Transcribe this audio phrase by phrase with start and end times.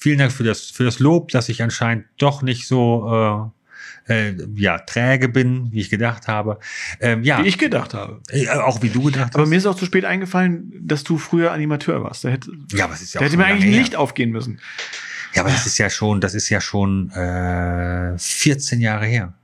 [0.00, 3.52] Vielen Dank für das, für das Lob, dass ich anscheinend doch nicht so
[4.06, 6.60] äh, äh, ja, träge bin, wie ich gedacht habe.
[7.00, 8.20] Ähm, ja, Wie ich gedacht habe.
[8.30, 9.50] äh, auch wie du gedacht Aber hast.
[9.50, 12.24] mir ist auch zu spät eingefallen, dass du früher Animateur warst.
[12.24, 13.80] Da hätte, ja, aber es ist ja da hätte mir eigentlich ein.
[13.80, 14.60] Licht aufgehen müssen.
[15.34, 19.34] Ja, aber das ist ja schon, das ist ja schon äh, 14 Jahre her.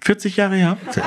[0.00, 0.76] 40 Jahre her.
[0.92, 1.02] 10.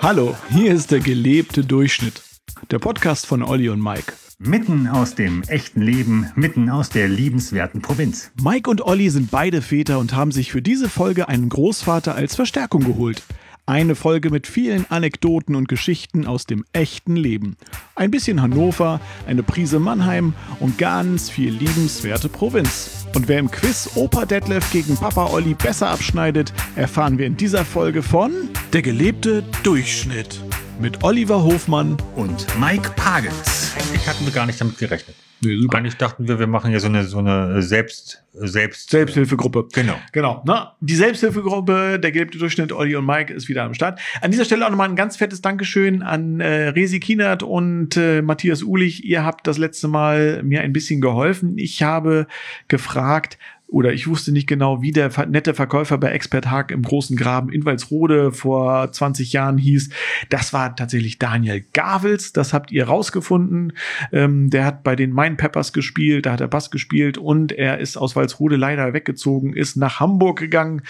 [0.00, 2.22] Hallo, hier ist der gelebte Durchschnitt.
[2.70, 4.12] Der Podcast von Olli und Mike.
[4.46, 8.30] Mitten aus dem echten Leben, mitten aus der liebenswerten Provinz.
[8.42, 12.34] Mike und Olli sind beide Väter und haben sich für diese Folge einen Großvater als
[12.34, 13.22] Verstärkung geholt.
[13.64, 17.56] Eine Folge mit vielen Anekdoten und Geschichten aus dem echten Leben.
[17.94, 23.06] Ein bisschen Hannover, eine Prise Mannheim und ganz viel liebenswerte Provinz.
[23.14, 27.64] Und wer im Quiz Opa Detlef gegen Papa Olli besser abschneidet, erfahren wir in dieser
[27.64, 28.30] Folge von
[28.74, 30.42] Der gelebte Durchschnitt
[30.80, 31.96] mit Oliver Hofmann.
[32.16, 33.74] Und Mike Pagels.
[33.76, 35.16] Eigentlich hatten wir gar nicht damit gerechnet.
[35.42, 35.78] Nee, super.
[35.78, 39.68] Eigentlich dachten wir, wir machen ja so eine, so eine Selbst, Selbst, Selbsthilfegruppe.
[39.72, 39.94] Genau.
[40.12, 40.42] Genau.
[40.46, 40.68] Ne?
[40.80, 44.00] Die Selbsthilfegruppe, der gelebte Durchschnitt, Olli und Mike ist wieder am Start.
[44.20, 48.22] An dieser Stelle auch nochmal ein ganz fettes Dankeschön an äh, Resi Kienert und äh,
[48.22, 49.04] Matthias Ulich.
[49.04, 51.58] Ihr habt das letzte Mal mir ein bisschen geholfen.
[51.58, 52.26] Ich habe
[52.68, 57.16] gefragt, oder ich wusste nicht genau, wie der nette Verkäufer bei Expert Haag im Großen
[57.16, 59.90] Graben in Walsrode vor 20 Jahren hieß.
[60.28, 62.32] Das war tatsächlich Daniel Gavels.
[62.32, 63.72] Das habt ihr rausgefunden.
[64.12, 67.78] Ähm, der hat bei den Mine Peppers gespielt, da hat er Bass gespielt und er
[67.78, 70.82] ist aus Walsrode leider weggezogen, ist nach Hamburg gegangen,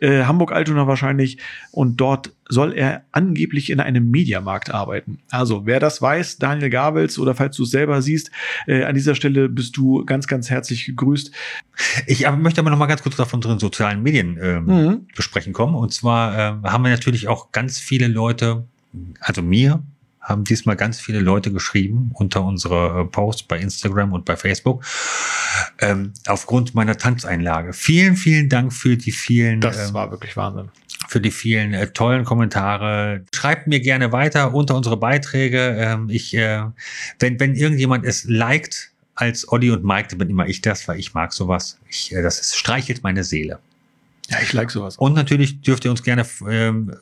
[0.00, 1.38] äh, Hamburg-Altona wahrscheinlich,
[1.72, 5.20] und dort soll er angeblich in einem Mediamarkt arbeiten.
[5.30, 8.30] Also, wer das weiß, Daniel Gavels oder falls du es selber siehst,
[8.66, 11.30] äh, an dieser Stelle bist du ganz, ganz herzlich gegrüßt.
[12.06, 15.06] Ich aber möchte aber noch mal ganz kurz auf unseren sozialen Medien ähm, Mhm.
[15.16, 15.74] besprechen kommen.
[15.74, 18.64] Und zwar ähm, haben wir natürlich auch ganz viele Leute,
[19.20, 19.82] also mir
[20.20, 24.84] haben diesmal ganz viele Leute geschrieben unter unsere äh, Posts bei Instagram und bei Facebook
[25.80, 27.72] ähm, aufgrund meiner Tanzeinlage.
[27.72, 30.68] Vielen, vielen Dank für die vielen, Das ähm, war wirklich Wahnsinn.
[31.08, 33.24] für die vielen äh, tollen Kommentare.
[33.34, 35.74] Schreibt mir gerne weiter unter unsere Beiträge.
[35.78, 36.64] Ähm, ich, äh,
[37.18, 38.89] wenn, wenn irgendjemand es liked
[39.20, 41.78] als Olli und Mike, dann bin immer ich das, weil ich mag sowas.
[41.88, 43.58] Ich, äh, das ist, streichelt meine Seele.
[44.28, 44.96] Ja, ich like sowas.
[44.96, 46.94] Und natürlich dürft ihr uns gerne ähm,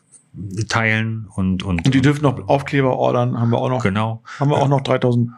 [0.68, 4.22] teilen und und Und die dürfen noch Aufkleber ordern, haben wir auch noch, genau.
[4.38, 5.30] haben wir auch noch 3000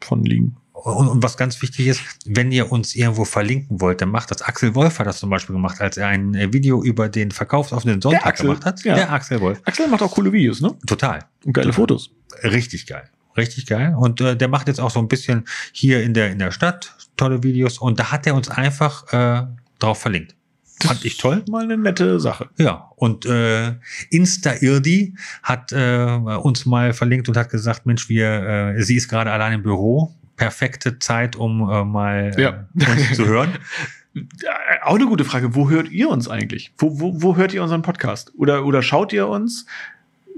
[0.00, 0.56] von liegen.
[0.72, 4.42] Und, und was ganz wichtig ist, wenn ihr uns irgendwo verlinken wollt, dann macht das.
[4.42, 8.00] Axel Wolf hat das zum Beispiel gemacht, als er ein äh, Video über den verkaufsoffenen
[8.00, 8.84] Sonntag gemacht hat.
[8.84, 8.94] ja.
[8.94, 9.60] Der Axel Wolf.
[9.64, 10.76] Axel macht auch coole Videos, ne?
[10.86, 11.24] Total.
[11.44, 12.10] Und geile Fotos.
[12.44, 13.10] Richtig geil.
[13.38, 13.94] Richtig geil.
[13.96, 16.94] Und äh, der macht jetzt auch so ein bisschen hier in der, in der Stadt
[17.16, 17.78] tolle Videos.
[17.78, 19.46] Und da hat er uns einfach äh,
[19.78, 20.34] drauf verlinkt.
[20.82, 21.42] Fand ich toll.
[21.48, 22.50] Mal eine nette Sache.
[22.56, 23.72] Ja, und äh,
[24.10, 26.04] Insta-Irdi hat äh,
[26.42, 30.14] uns mal verlinkt und hat gesagt, Mensch, wir, äh, sie ist gerade allein im Büro.
[30.36, 32.66] Perfekte Zeit, um äh, mal äh, Ja.
[32.74, 33.52] uns zu hören.
[34.14, 35.54] Äh, Auch eine gute Frage.
[35.54, 36.72] Wo hört ihr uns eigentlich?
[36.78, 38.32] Wo, wo, wo hört ihr unseren Podcast?
[38.36, 39.64] Oder, oder schaut ihr uns?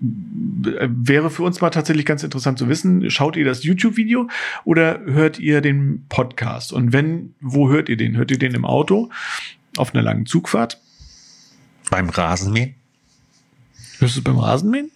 [0.02, 3.10] Wäre für uns mal tatsächlich ganz interessant zu wissen.
[3.10, 4.28] Schaut ihr das YouTube-Video
[4.64, 6.72] oder hört ihr den Podcast?
[6.72, 8.16] Und wenn, wo hört ihr den?
[8.16, 9.10] Hört ihr den im Auto?
[9.76, 10.80] Auf einer langen Zugfahrt?
[11.90, 12.74] Beim Rasenmähen.
[13.98, 14.90] Hörst du es beim Rasenmähen?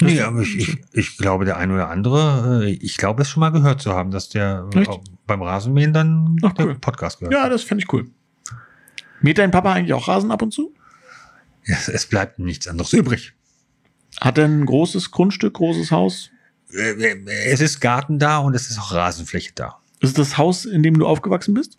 [0.00, 3.40] Nee, aber ich, ich, ich glaube, der eine oder andere, äh, ich glaube es schon
[3.40, 5.00] mal gehört zu haben, dass der äh, Echt?
[5.26, 6.74] beim Rasenmähen dann Ach, der cool.
[6.76, 7.32] Podcast gehört.
[7.32, 8.10] Ja, das fände ich cool.
[9.20, 10.74] Mäht dein Papa eigentlich auch Rasen ab und zu?
[11.62, 13.34] Es, es bleibt nichts anderes übrig.
[14.20, 16.30] Hat er ein großes Grundstück, großes Haus?
[16.70, 19.76] Es ist Garten da und es ist auch Rasenfläche da.
[20.00, 21.78] Ist es das Haus, in dem du aufgewachsen bist?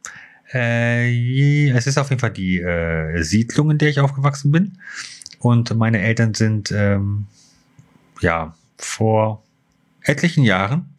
[0.53, 4.78] Äh, es ist auf jeden Fall die äh, Siedlung, in der ich aufgewachsen bin.
[5.40, 7.28] Und meine Eltern sind ähm,
[8.22, 9.44] ja vor
[10.02, 10.94] etlichen Jahren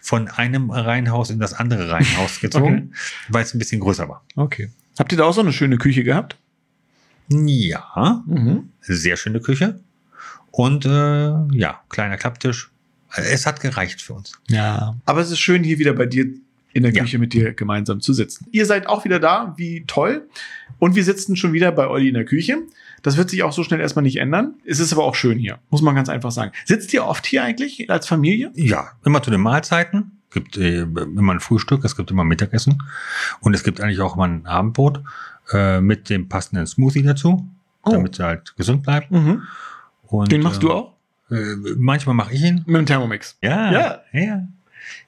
[0.00, 2.94] von einem Reihenhaus in das andere Reihenhaus gezogen,
[3.28, 4.24] weil es ein bisschen größer war.
[4.36, 4.70] Okay.
[4.98, 6.36] Habt ihr da auch so eine schöne Küche gehabt?
[7.28, 8.70] Ja, Mhm.
[8.80, 9.80] sehr schöne Küche.
[10.52, 12.70] Und äh, ja, kleiner Klapptisch.
[13.14, 14.32] Es hat gereicht für uns.
[14.48, 14.96] Ja.
[15.04, 16.26] Aber es ist schön, hier wieder bei dir
[16.72, 17.02] in der Ja.
[17.02, 18.46] Küche mit dir gemeinsam zu sitzen.
[18.52, 20.28] Ihr seid auch wieder da, wie toll.
[20.78, 22.58] Und wir sitzen schon wieder bei Olli in der Küche.
[23.02, 24.54] Das wird sich auch so schnell erstmal nicht ändern.
[24.64, 26.52] Es ist aber auch schön hier, muss man ganz einfach sagen.
[26.64, 28.50] Sitzt ihr oft hier eigentlich als Familie?
[28.54, 30.12] Ja, immer zu den Mahlzeiten.
[30.30, 32.82] Es gibt äh, immer ein Frühstück, es gibt immer Mittagessen
[33.40, 35.02] und es gibt eigentlich auch immer ein Abendbrot
[35.52, 37.46] äh, mit dem passenden Smoothie dazu,
[37.84, 37.90] Oh.
[37.90, 39.10] damit er halt gesund bleibt.
[39.10, 39.42] Mhm.
[40.12, 40.92] Und, Den machst äh, du auch?
[41.30, 41.34] Äh,
[41.76, 42.62] manchmal mache ich ihn.
[42.66, 43.36] Mit dem Thermomix.
[43.42, 44.00] Ja, Ja.
[44.12, 44.46] ja.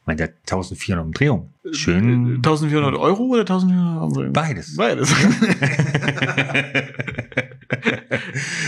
[0.01, 1.49] Ich meine, der hat 1400 Umdrehungen.
[1.73, 2.37] Schön.
[2.37, 4.31] 1400 Euro oder 1400 Euro?
[4.33, 4.77] Beides.
[4.77, 5.15] Beides.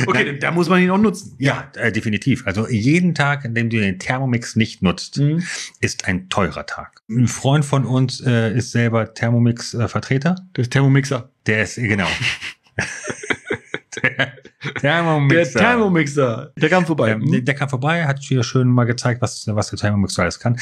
[0.06, 0.38] Okay, Nein.
[0.40, 1.34] da muss man ihn auch nutzen.
[1.38, 2.46] Ja, äh, definitiv.
[2.46, 5.42] Also jeden Tag, in dem du den Thermomix nicht nutzt, Mhm.
[5.80, 7.02] ist ein teurer Tag.
[7.08, 10.36] Ein Freund von uns äh, ist selber Thermomix-Vertreter.
[10.54, 11.30] Das Thermomixer.
[11.46, 12.06] Der ist, genau.
[14.02, 14.32] der
[14.62, 15.58] Der Thermomixer.
[15.58, 16.52] Thermomixer.
[16.56, 17.10] Der kam vorbei.
[17.10, 20.22] Ähm, der, der kam vorbei, hat hier schön mal gezeigt, was, was der Thermomix so
[20.22, 20.58] alles kann.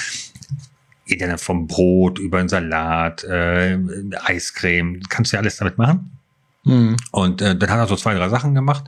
[1.07, 3.79] Geht ja dann vom Brot über den Salat, äh,
[4.25, 6.19] Eiscreme, kannst du ja alles damit machen.
[6.65, 6.97] Mhm.
[7.13, 8.85] Und äh, dann hat er so zwei, drei Sachen gemacht.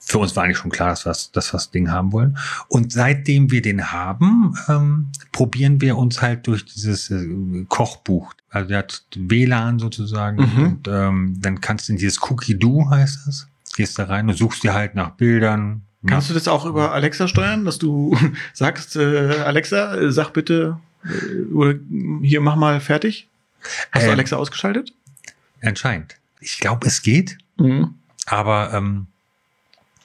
[0.00, 2.36] Für uns war eigentlich schon klar, dass wir das, dass wir das Ding haben wollen.
[2.68, 8.32] Und seitdem wir den haben, ähm, probieren wir uns halt durch dieses äh, Kochbuch.
[8.50, 10.36] Also der hat WLAN sozusagen.
[10.36, 10.64] Mhm.
[10.64, 13.48] Und ähm, dann kannst du in dieses Cookie-Do heißt es.
[13.76, 15.82] Gehst da rein und suchst dir halt nach Bildern.
[16.06, 18.16] Kannst du das auch über Alexa steuern, dass du
[18.52, 21.78] sagst, äh, Alexa, äh, sag bitte, äh, oder
[22.22, 23.28] hier mach mal fertig?
[23.92, 24.92] Hast du Ähm, Alexa ausgeschaltet?
[25.62, 26.16] Anscheinend.
[26.40, 27.94] Ich glaube, es geht, Mhm.
[28.26, 29.06] aber ähm,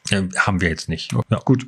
[0.10, 1.14] äh, haben wir jetzt nicht.
[1.30, 1.40] Ja.
[1.46, 1.68] Gut.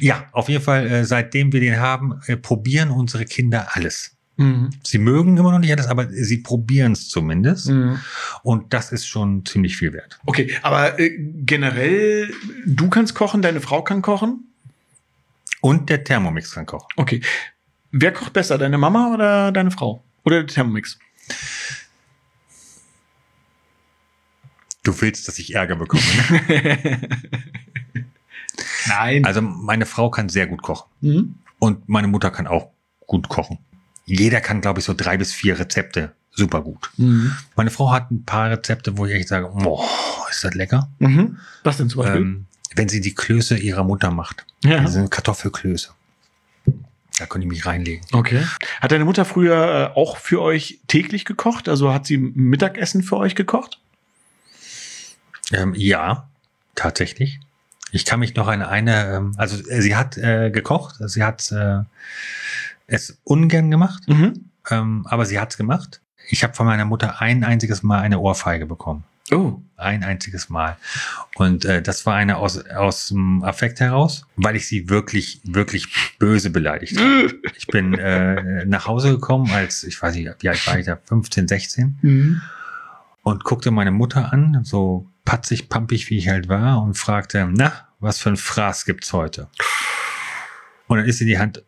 [0.00, 4.16] ja, auf jeden Fall, äh, seitdem wir den haben, äh, probieren unsere Kinder alles.
[4.40, 4.70] Mhm.
[4.82, 7.68] Sie mögen immer noch nicht alles, aber sie probieren es zumindest.
[7.68, 8.00] Mhm.
[8.42, 10.18] Und das ist schon ziemlich viel wert.
[10.24, 11.10] Okay, aber äh,
[11.44, 12.32] generell,
[12.64, 14.46] du kannst kochen, deine Frau kann kochen.
[15.60, 16.88] Und der Thermomix kann kochen.
[16.96, 17.20] Okay.
[17.90, 20.02] Wer kocht besser, deine Mama oder deine Frau?
[20.24, 20.98] Oder der Thermomix?
[24.82, 26.02] Du willst, dass ich Ärger bekomme.
[28.88, 29.26] Nein.
[29.26, 30.88] also meine Frau kann sehr gut kochen.
[31.02, 31.34] Mhm.
[31.58, 32.70] Und meine Mutter kann auch
[33.06, 33.58] gut kochen.
[34.18, 36.90] Jeder kann, glaube ich, so drei bis vier Rezepte super gut.
[36.96, 37.36] Mhm.
[37.56, 39.84] Meine Frau hat ein paar Rezepte, wo ich echt sage, boah,
[40.30, 40.88] ist das lecker.
[40.98, 41.38] Mhm.
[41.64, 42.20] Was denn zum Beispiel?
[42.20, 44.46] Ähm, wenn sie die Klöße ihrer Mutter macht.
[44.64, 44.80] ja.
[44.80, 45.90] Das sind Kartoffelklöße.
[47.18, 48.04] Da könnte ich mich reinlegen.
[48.12, 48.42] Okay.
[48.80, 51.68] Hat deine Mutter früher äh, auch für euch täglich gekocht?
[51.68, 53.78] Also hat sie Mittagessen für euch gekocht?
[55.52, 56.28] Ähm, ja,
[56.74, 57.40] tatsächlich.
[57.92, 61.50] Ich kann mich noch an eine, ähm, also äh, sie hat äh, gekocht, sie hat
[61.52, 61.80] äh,
[62.90, 64.50] es ungern gemacht, Mhm.
[64.70, 66.00] ähm, aber sie hat's gemacht.
[66.28, 69.04] Ich habe von meiner Mutter ein einziges Mal eine Ohrfeige bekommen.
[69.32, 69.60] Oh.
[69.76, 70.76] Ein einziges Mal.
[71.36, 75.86] Und äh, das war eine aus, aus dem Affekt heraus, weil ich sie wirklich, wirklich
[76.18, 77.32] böse beleidigt habe.
[77.56, 80.98] Ich bin äh, nach Hause gekommen, als, ich weiß nicht, wie alt war ich da,
[81.04, 82.40] 15, 16, Mhm.
[83.22, 87.72] und guckte meine Mutter an, so patzig, pampig, wie ich halt war, und fragte, na,
[88.00, 89.48] was für ein Fraß gibt's heute?
[90.88, 91.62] Und dann ist ihr die Hand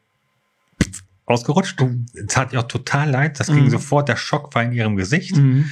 [1.27, 1.83] ausgerutscht.
[2.29, 3.41] Tat ihr auch total leid.
[3.41, 3.71] Das ging Mhm.
[3.71, 5.37] sofort, der Schock war in ihrem Gesicht.
[5.37, 5.67] Mhm.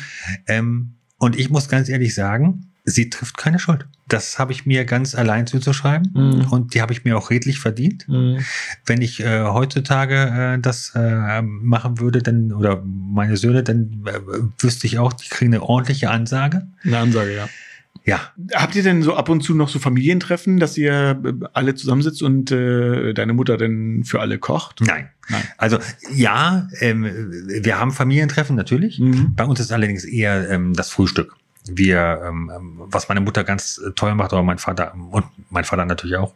[0.46, 3.86] Ähm, und ich muss ganz ehrlich sagen, sie trifft keine Schuld.
[4.08, 6.12] Das habe ich mir ganz allein zuzuschreiben.
[6.14, 6.46] Mhm.
[6.50, 8.08] Und die habe ich mir auch redlich verdient.
[8.08, 8.38] Mhm.
[8.86, 14.18] Wenn ich äh, heutzutage äh, das äh, machen würde, dann, oder meine Söhne, dann äh,
[14.58, 16.66] wüsste ich auch, die kriegen eine ordentliche Ansage.
[16.84, 17.48] Eine Ansage, ja.
[18.04, 18.20] Ja,
[18.54, 22.22] Habt ihr denn so ab und zu noch so Familientreffen, dass ihr äh, alle zusammensitzt
[22.22, 24.80] und äh, deine Mutter denn für alle kocht?
[24.80, 25.10] nein.
[25.28, 25.42] Nein.
[25.58, 25.78] Also
[26.12, 27.06] ja, ähm,
[27.62, 28.98] wir haben Familientreffen natürlich.
[28.98, 29.34] Mhm.
[29.36, 31.36] Bei uns ist allerdings eher ähm, das Frühstück.
[31.66, 35.64] Wir, ähm, ähm, was meine Mutter ganz äh, toll macht, aber mein Vater und mein
[35.64, 36.34] Vater natürlich auch,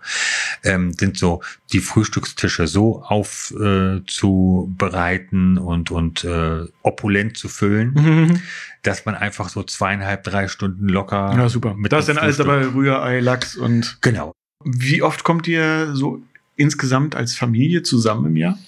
[0.64, 1.42] ähm, sind so
[1.72, 8.40] die Frühstückstische so aufzubereiten äh, und und äh, opulent zu füllen, Mhm.
[8.82, 11.32] dass man einfach so zweieinhalb, drei Stunden locker.
[11.36, 11.74] Ja, super.
[11.74, 14.32] Mit da ist dann alles dabei, Rührei, Lachs und Genau.
[14.64, 16.20] wie oft kommt ihr so
[16.56, 18.58] insgesamt als Familie zusammen im Jahr?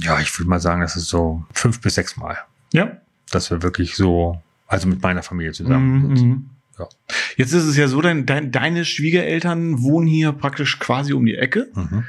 [0.00, 2.36] Ja, ich würde mal sagen, das ist so fünf bis sechs Mal,
[2.72, 2.96] Ja.
[3.30, 6.50] dass wir wirklich so, also mit meiner Familie zusammen Mhm, mhm.
[6.78, 6.88] Ja.
[7.36, 11.36] Jetzt ist es ja so, dein, dein, deine Schwiegereltern wohnen hier praktisch quasi um die
[11.36, 11.70] Ecke.
[11.74, 12.04] Mhm.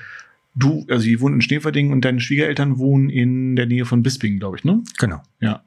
[0.56, 4.40] Du, also die wohnen in Schneverding und deine Schwiegereltern wohnen in der Nähe von Bisping,
[4.40, 4.82] glaube ich, ne?
[4.98, 5.22] Genau.
[5.42, 5.64] Ja.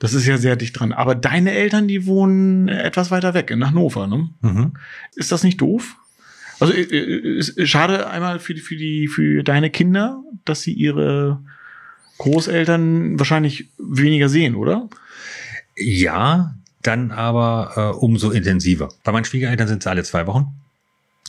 [0.00, 0.92] Das ist ja sehr dicht dran.
[0.92, 4.30] Aber deine Eltern, die wohnen etwas weiter weg, in Hannover, ne?
[4.40, 4.72] Mhm.
[5.14, 5.96] Ist das nicht doof?
[6.58, 10.72] Also äh, äh, ist schade einmal für die, für die, für deine Kinder, dass sie
[10.72, 11.40] ihre
[12.18, 14.88] Großeltern wahrscheinlich weniger sehen, oder?
[15.76, 18.88] Ja, dann aber äh, umso intensiver.
[19.04, 20.46] Bei meinen Schwiegereltern sind es alle zwei Wochen,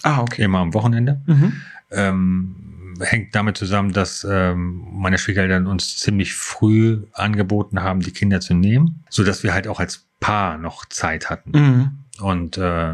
[0.01, 0.43] Ah, okay.
[0.43, 1.21] immer am Wochenende.
[1.27, 1.53] Mhm.
[1.91, 2.55] Ähm,
[2.99, 8.53] hängt damit zusammen, dass ähm, meine Schwiegereltern uns ziemlich früh angeboten haben, die Kinder zu
[8.53, 11.51] nehmen, so dass wir halt auch als Paar noch Zeit hatten.
[11.51, 11.91] Mhm.
[12.19, 12.93] Und äh,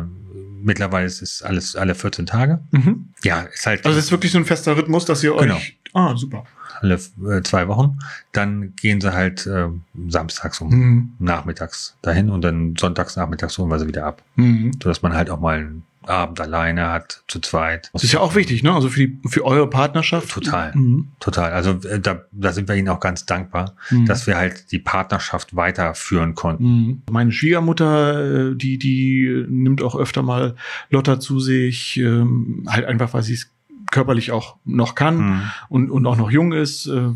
[0.62, 2.60] mittlerweile ist es alles alle 14 Tage.
[2.72, 3.10] Mhm.
[3.24, 5.56] Ja, ist halt Also es ist wirklich so ein fester Rhythmus, dass ihr Genau.
[5.56, 5.79] euch.
[5.94, 6.44] Ah, super.
[6.82, 7.98] alle äh, zwei Wochen.
[8.32, 9.68] Dann gehen sie halt äh,
[10.08, 11.12] samstags um Mhm.
[11.20, 14.22] nachmittags dahin und dann sonntags nachmittags holen wir sie wieder ab.
[14.36, 14.72] Mhm.
[14.82, 15.70] sodass man halt auch mal
[16.08, 17.90] Abend alleine hat, zu zweit.
[17.94, 18.74] Das ist ja auch wichtig, ne?
[18.74, 20.30] Also für, die, für eure Partnerschaft.
[20.32, 20.72] Total.
[20.74, 21.10] Mhm.
[21.20, 21.52] Total.
[21.52, 24.06] Also äh, da, da sind wir ihnen auch ganz dankbar, Mhm.
[24.06, 26.64] dass wir halt die Partnerschaft weiterführen konnten.
[26.64, 27.02] Mhm.
[27.12, 30.56] Meine Schwiegermutter, äh, die, die nimmt auch öfter mal
[30.90, 33.52] Lotta zu sich, ähm, halt einfach, weil sie es
[33.92, 35.42] körperlich auch noch kann Mhm.
[35.70, 36.88] und, und auch noch jung ist.
[36.88, 37.10] Äh,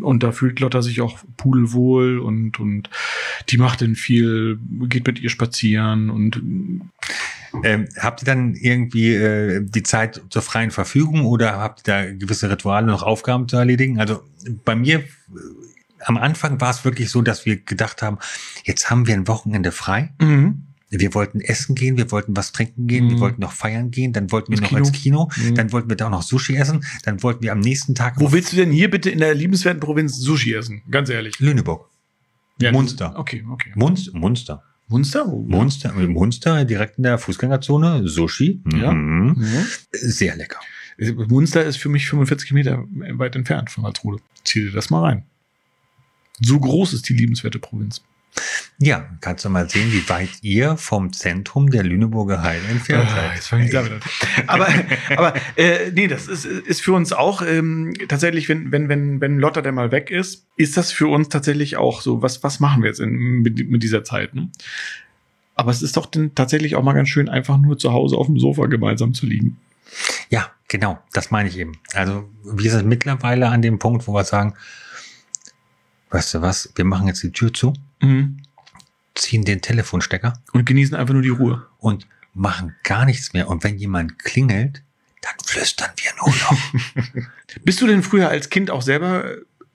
[0.00, 2.90] und da fühlt Lotta sich auch pudelwohl und, und
[3.48, 6.42] die macht dann viel, geht mit ihr spazieren und
[7.64, 12.12] Ähm, habt ihr dann irgendwie äh, die Zeit zur freien Verfügung oder habt ihr da
[12.12, 13.98] gewisse Rituale noch Aufgaben zu erledigen?
[13.98, 14.22] Also
[14.66, 15.04] bei mir äh,
[16.04, 18.18] am Anfang war es wirklich so, dass wir gedacht haben,
[18.64, 20.12] jetzt haben wir ein Wochenende frei.
[20.20, 20.64] mhm.
[20.90, 23.20] Wir wollten essen gehen, wir wollten was trinken gehen, wir Mhm.
[23.20, 25.54] wollten noch feiern gehen, dann wollten wir Ins noch ins Kino, Mhm.
[25.54, 28.32] dann wollten wir da auch noch Sushi essen, dann wollten wir am nächsten Tag Wo
[28.32, 30.80] willst du denn hier bitte in der liebenswerten Provinz Sushi essen?
[30.90, 31.38] Ganz ehrlich.
[31.40, 31.90] Lüneburg.
[32.60, 33.18] Ja, Munster.
[33.18, 33.72] Okay, okay.
[33.74, 34.62] Munster, Munster.
[34.88, 35.26] Munster?
[35.30, 35.42] Wo?
[35.42, 38.62] Munster, Munster, direkt in der Fußgängerzone, Sushi.
[38.72, 38.92] Ja.
[38.92, 39.34] Mhm.
[39.36, 39.66] Mhm.
[39.92, 40.58] Sehr lecker.
[41.28, 42.84] Munster ist für mich 45 Kilometer
[43.18, 44.22] weit entfernt von Walsrode.
[44.44, 45.24] Zieh dir das mal rein.
[46.40, 48.02] So groß ist die liebenswerte Provinz.
[48.80, 53.14] Ja, kannst du mal sehen, wie weit ihr vom Zentrum der Lüneburger Heide entfernt Ah,
[53.16, 53.34] seid.
[53.34, 54.00] jetzt fange ich damit an.
[54.46, 54.68] Aber,
[55.16, 59.38] aber äh, nee, das ist, ist für uns auch ähm, tatsächlich, wenn, wenn, wenn, wenn
[59.40, 62.82] Lotta dann mal weg ist, ist das für uns tatsächlich auch so, was, was machen
[62.84, 63.10] wir jetzt in,
[63.42, 64.34] mit, mit dieser Zeit?
[64.36, 64.48] Ne?
[65.56, 68.26] Aber es ist doch dann tatsächlich auch mal ganz schön, einfach nur zu Hause auf
[68.26, 69.56] dem Sofa gemeinsam zu liegen.
[70.30, 71.72] Ja, genau, das meine ich eben.
[71.94, 74.54] Also wir sind mittlerweile an dem Punkt, wo wir sagen,
[76.10, 78.36] weißt du was, wir machen jetzt die Tür zu, Mhm.
[79.18, 81.66] Ziehen den Telefonstecker Und genießen einfach nur die Ruhe.
[81.78, 83.48] und machen gar nichts mehr.
[83.48, 84.82] Und wenn jemand klingelt,
[85.22, 87.24] dann flüstern wir nur noch.
[87.64, 89.24] Bist du denn früher als Kind auch selber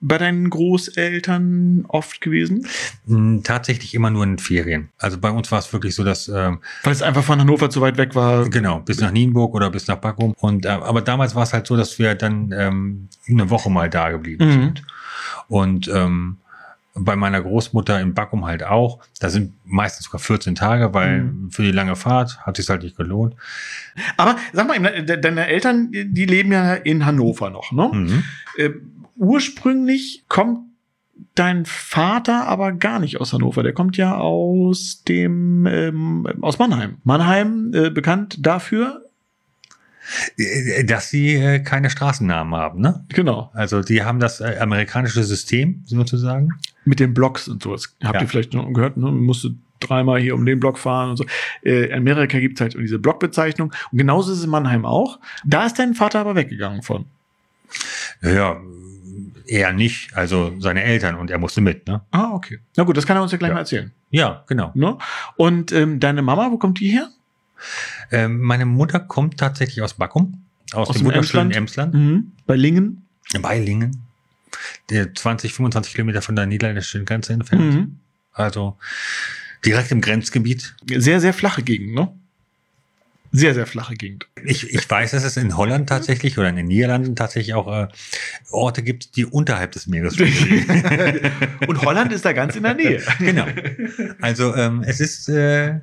[0.00, 2.66] bei deinen Großeltern oft gewesen?
[3.06, 4.88] Hm, Tatsächlich immer nur in Ferien.
[4.98, 7.80] Also bei uns war es wirklich so, dass ähm, Weil es einfach von Hannover zu
[7.80, 8.48] weit weg war.
[8.48, 10.34] Genau, bis nach Nienburg oder bis nach Backrum.
[10.38, 13.90] Und äh, aber damals war es halt so, dass wir dann ähm, eine Woche mal
[13.90, 14.52] da geblieben Mhm.
[14.52, 14.82] sind.
[15.48, 16.38] Und ähm,
[16.96, 19.00] bei meiner Großmutter in Backrum halt auch.
[19.18, 21.50] Da sind meistens sogar 14 Tage, weil Mhm.
[21.50, 23.34] für die lange Fahrt hat sich halt nicht gelohnt.
[24.16, 27.90] Aber sag mal, deine Eltern, die leben ja in Hannover noch, ne?
[27.92, 28.22] Mhm.
[28.58, 28.70] Äh,
[29.16, 30.60] ursprünglich kommt
[31.34, 33.62] dein Vater aber gar nicht aus Hannover.
[33.62, 36.98] Der kommt ja aus dem ähm, aus Mannheim.
[37.04, 39.03] Mannheim äh, bekannt dafür.
[40.36, 43.04] Äh, Dass sie äh, keine Straßennamen haben, ne?
[43.08, 43.50] Genau.
[43.54, 46.50] Also die haben das äh, amerikanische System sozusagen.
[46.84, 47.94] Mit den Blocks und sowas.
[48.02, 48.20] Habt Ja.
[48.22, 49.06] ihr vielleicht noch gehört, ne?
[49.06, 51.24] Man musste dreimal hier um den Block fahren und so.
[51.62, 53.72] Äh, in Amerika gibt's halt diese Blockbezeichnung.
[53.92, 55.18] Und genauso ist es in Mannheim auch.
[55.44, 57.06] Da ist dein Vater aber weggegangen von.
[58.22, 58.60] Ja,
[59.46, 60.14] eher nicht.
[60.16, 62.02] Also seine Eltern und er musste mit, ne?
[62.10, 62.60] Ah, okay.
[62.76, 63.54] Na gut, das kann er uns ja gleich Ja.
[63.54, 63.92] mal erzählen.
[64.10, 64.70] Ja, genau.
[64.74, 64.96] Ne?
[65.36, 67.08] Und ähm, deine Mama, wo kommt die her?
[68.10, 71.94] Ähm, meine Mutter kommt tatsächlich aus Backrum, aus, Aus dem dem wunderschönen Emsland?
[71.94, 71.94] Emsland.
[71.94, 72.32] Mhm.
[72.46, 73.06] Bei Lingen.
[73.40, 74.02] bei Lingen,
[74.90, 77.74] der 20, 25 Kilometer von der niederländischen Grenze entfernt.
[77.74, 77.98] Mhm.
[78.32, 78.76] Also
[79.64, 80.74] direkt im Grenzgebiet.
[80.86, 82.12] Sehr, sehr flache Gegend, ne?
[83.36, 84.28] Sehr, sehr flache Gegend.
[84.44, 87.88] Ich, ich weiß, dass es in Holland tatsächlich oder in den Niederlanden tatsächlich auch äh,
[88.52, 90.64] Orte gibt, die unterhalb des Meeres liegen.
[91.66, 93.02] Und Holland ist da ganz in der Nähe.
[93.18, 93.46] genau.
[94.20, 95.80] Also ähm, es ist, äh,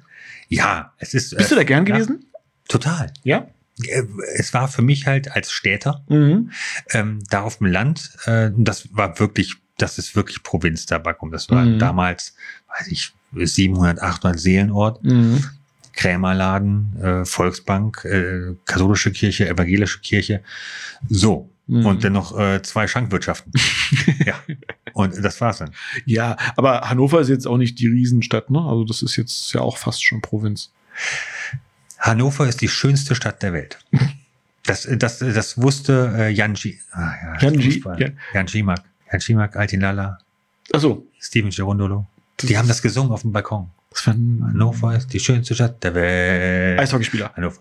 [0.52, 1.36] ja, es ist.
[1.36, 2.26] Bist du da gern ja, gewesen?
[2.68, 3.12] Total.
[3.24, 3.48] Ja.
[3.84, 4.04] Äh,
[4.36, 6.52] Es war für mich halt als Städter Mhm.
[6.92, 11.32] ähm, da auf dem Land, äh, das war wirklich, das ist wirklich Provinz da Backrum.
[11.32, 11.80] Das war Mhm.
[11.80, 12.36] damals,
[12.78, 15.44] weiß ich, 700, 800 Seelenort, Mhm.
[15.94, 20.42] Krämerladen, äh, Volksbank, äh, katholische Kirche, evangelische Kirche,
[21.10, 21.50] so.
[21.68, 21.86] Mhm.
[21.86, 23.52] Und dann noch äh, zwei Schankwirtschaften.
[24.26, 24.36] ja.
[25.02, 25.72] Und das war's dann.
[26.06, 28.60] Ja, aber Hannover ist jetzt auch nicht die Riesenstadt, ne?
[28.60, 30.72] Also das ist jetzt ja auch fast schon Provinz.
[32.00, 33.80] Hannover ist die schönste Stadt der Welt.
[34.64, 36.78] Das, das, das wusste äh, Jan G.
[36.92, 38.10] Ah, ja, Jan G- ja.
[38.36, 38.84] Jan Gimak.
[39.12, 40.20] Jan Altin Lala,
[40.72, 41.04] Achso.
[41.20, 42.06] Steven Girondolo.
[42.38, 43.72] Das Die haben das gesungen auf dem Balkon.
[43.90, 46.80] Das ein Hannover ist die schönste Stadt der Welt.
[46.80, 47.34] Eishockeyspieler.
[47.36, 47.60] Hannover.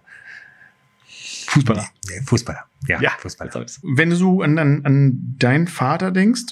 [1.47, 1.89] Fußballer.
[2.27, 2.65] Fußballer.
[2.87, 3.67] Ja, Ja, Fußballer.
[3.83, 6.43] Wenn du so an, an, an deinen Vater denkst,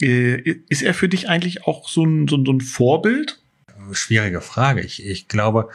[0.00, 3.40] ist er für dich eigentlich auch so ein, so ein, so ein Vorbild?
[3.92, 4.80] Schwierige Frage.
[4.80, 5.70] Ich, ich glaube,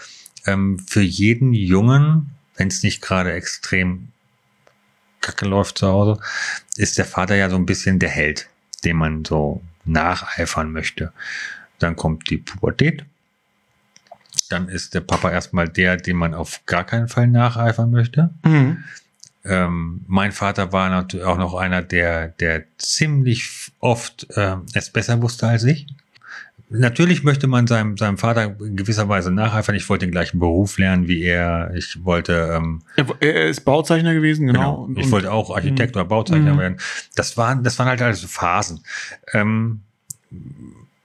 [0.46, 4.10] ähm, für jeden Jungen, wenn es nicht gerade extrem
[5.22, 6.22] kacke läuft zu Hause,
[6.76, 8.50] ist der Vater ja so ein bisschen der Held,
[8.84, 11.14] dem man so nacheifern möchte.
[11.78, 13.06] Dann kommt die Pubertät.
[14.50, 18.32] Dann ist der Papa erstmal der, dem man auf gar keinen Fall nacheifern möchte.
[18.44, 18.84] Mhm.
[19.46, 25.22] Ähm, mein Vater war natürlich auch noch einer, der, der ziemlich oft ähm, es besser
[25.22, 25.88] wusste als ich.
[26.72, 29.74] Natürlich möchte man seinem, seinem Vater in gewisser Weise nacheifern.
[29.74, 31.72] Ich wollte den gleichen Beruf lernen wie er.
[31.74, 32.84] Ich wollte, ähm,
[33.22, 34.86] Er, ist Bauzeichner gewesen, genau.
[34.86, 36.60] genau, ich wollte auch Architekt oder Bauzeichner Mhm.
[36.60, 36.78] werden.
[37.16, 38.82] Das waren, das waren halt alles so Phasen.
[39.34, 39.82] Ähm,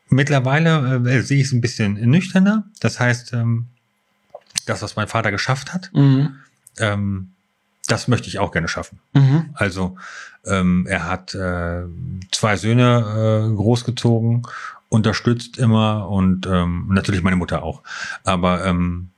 [0.09, 2.65] mittlerweile äh, sehe ich es ein bisschen nüchterner.
[2.81, 3.67] Das heißt, ähm,
[4.67, 6.35] das, was mein Vater geschafft hat, Mhm.
[6.79, 7.31] ähm,
[7.87, 8.99] das möchte ich auch gerne schaffen.
[9.13, 9.51] Mhm.
[9.55, 9.97] Also
[10.45, 11.83] ähm, er hat äh,
[12.31, 14.47] zwei Söhne äh, großgezogen,
[14.89, 17.83] unterstützt immer und ähm, natürlich meine Mutter auch.
[18.25, 19.11] Aber ähm,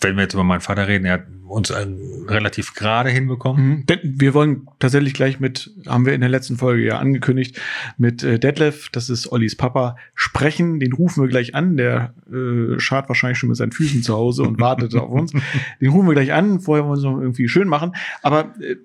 [0.00, 1.86] wenn wir jetzt über meinen Vater reden, er hat uns äh,
[2.28, 3.84] relativ gerade hinbekommen.
[3.88, 3.98] Mhm.
[4.02, 7.58] Wir wollen tatsächlich gleich mit, haben wir in der letzten Folge ja angekündigt,
[7.96, 10.78] mit äh, Detlef, das ist Ollis Papa, sprechen.
[10.80, 11.76] Den rufen wir gleich an.
[11.76, 15.32] Der äh, schart wahrscheinlich schon mit seinen Füßen zu Hause und wartet auf uns.
[15.80, 16.60] Den rufen wir gleich an.
[16.60, 17.92] Vorher wollen wir uns noch irgendwie schön machen.
[18.22, 18.76] Aber äh,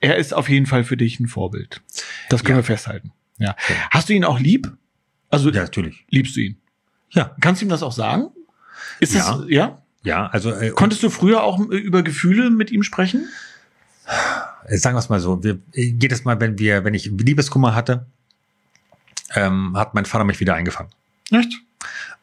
[0.00, 1.82] er ist auf jeden Fall für dich ein Vorbild.
[2.30, 2.62] Das können Ja.
[2.62, 3.12] wir festhalten.
[3.38, 3.48] Ja.
[3.68, 3.74] Ja.
[3.90, 4.72] Hast du ihn auch lieb?
[5.30, 6.04] Also Ja, natürlich.
[6.10, 6.56] liebst du ihn?
[7.10, 8.28] Ja, Kannst du ihm das auch sagen?
[9.00, 9.36] Ist Ja.
[9.38, 9.82] das, ja?
[10.04, 13.28] Ja, also äh, Konntest du früher auch äh, über Gefühle mit ihm sprechen?
[14.66, 17.74] äh, sagen wir es mal so, wir, äh, jedes Mal, wenn wir, wenn ich Liebeskummer
[17.74, 18.06] hatte,
[19.34, 20.90] ähm, hat mein Vater mich wieder eingefangen.
[21.30, 21.52] Echt?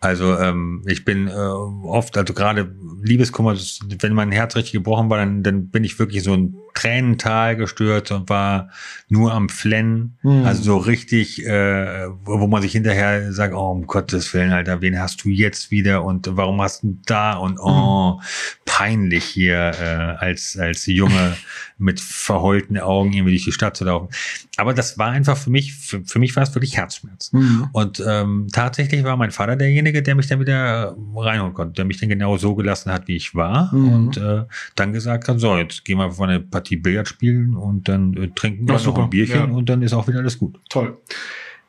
[0.01, 3.55] Also ähm, ich bin äh, oft, also gerade Liebeskummer,
[3.99, 8.11] wenn mein Herz richtig gebrochen war, dann, dann bin ich wirklich so ein Tränental gestürzt
[8.11, 8.69] und war
[9.09, 10.17] nur am Flennen.
[10.23, 10.45] Mhm.
[10.45, 14.99] Also so richtig, äh, wo man sich hinterher sagt, oh um Gottes Willen, Alter, wen
[14.99, 18.19] hast du jetzt wieder und warum hast du da und oh,
[18.65, 21.37] peinlich hier äh, als, als Junge
[21.77, 24.09] mit verheulten Augen irgendwie durch die Stadt zu laufen.
[24.57, 27.33] Aber das war einfach für mich, für, für mich war es wirklich Herzschmerz.
[27.33, 27.69] Mhm.
[27.73, 31.99] Und ähm, tatsächlich war mein Vater derjenige, der mich dann wieder reinholen konnte, der mich
[31.99, 33.73] dann genau so gelassen hat, wie ich war.
[33.75, 33.93] Mhm.
[33.93, 34.43] Und äh,
[34.75, 38.29] dann gesagt hat, so, jetzt gehen wir einfach eine Partie Billard spielen und dann äh,
[38.33, 39.03] trinken wir Ja, noch super.
[39.03, 39.43] ein Bierchen Ja.
[39.45, 40.59] und dann ist auch wieder alles gut.
[40.69, 40.97] Toll.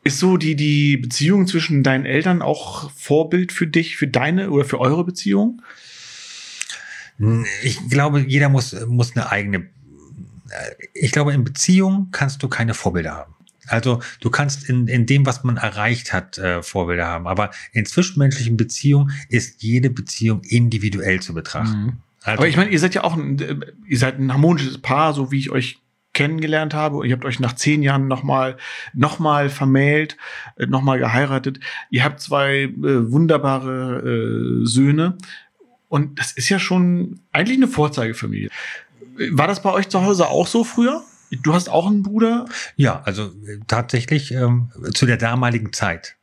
[0.05, 4.65] Ist so die, die Beziehung zwischen deinen Eltern auch Vorbild für dich, für deine oder
[4.65, 5.61] für eure Beziehung?
[7.63, 9.57] Ich glaube, jeder muss, muss eine eigene.
[9.57, 9.65] äh,
[10.93, 13.32] Ich glaube, in Beziehung kannst du keine Vorbilder haben.
[13.67, 17.27] Also du kannst in, in dem, was man erreicht hat, äh, Vorbilder haben.
[17.27, 22.01] Aber in zwischenmenschlichen Beziehungen ist jede Beziehung individuell zu betrachten.
[22.23, 23.55] Also, Aber ich meine, ihr seid ja auch ein, äh,
[23.87, 25.79] ihr seid ein harmonisches Paar, so wie ich euch
[26.13, 26.97] kennengelernt habe.
[26.97, 28.57] Und ihr habt euch nach zehn Jahren nochmal
[28.93, 30.17] noch mal vermählt,
[30.55, 31.59] äh, nochmal geheiratet.
[31.89, 35.17] Ihr habt zwei äh, wunderbare äh, Söhne.
[35.89, 38.49] Und das ist ja schon eigentlich eine Vorzeigefamilie.
[39.31, 41.03] War das bei euch zu Hause auch so früher?
[41.41, 42.45] Du hast auch einen Bruder?
[42.75, 46.17] Ja, also äh, tatsächlich ähm, zu der damaligen Zeit.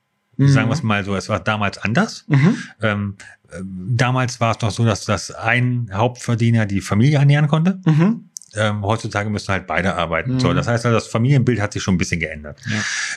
[0.48, 2.24] Sagen wir es mal so, es war damals anders.
[2.28, 2.56] Mhm.
[2.80, 3.16] Ähm,
[3.52, 7.80] ähm, damals war es noch so, dass das ein Hauptverdiener die Familie ernähren konnte.
[7.84, 8.29] Mhm.
[8.56, 10.34] Ähm, heutzutage müssen halt beide arbeiten.
[10.34, 10.40] Mhm.
[10.40, 12.60] So, das heißt, also, das Familienbild hat sich schon ein bisschen geändert.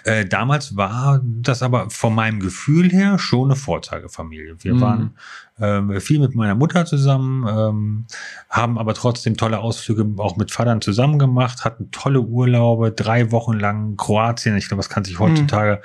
[0.03, 4.55] Äh, damals war das aber von meinem Gefühl her schon eine Vorzeigefamilie.
[4.59, 4.81] Wir Mhm.
[4.81, 5.15] waren
[5.59, 8.05] ähm, viel mit meiner Mutter zusammen, ähm,
[8.49, 13.53] haben aber trotzdem tolle Ausflüge auch mit Vatern zusammen gemacht, hatten tolle Urlaube, drei Wochen
[13.59, 14.57] lang Kroatien.
[14.57, 15.81] Ich glaube, das kann sich heutzutage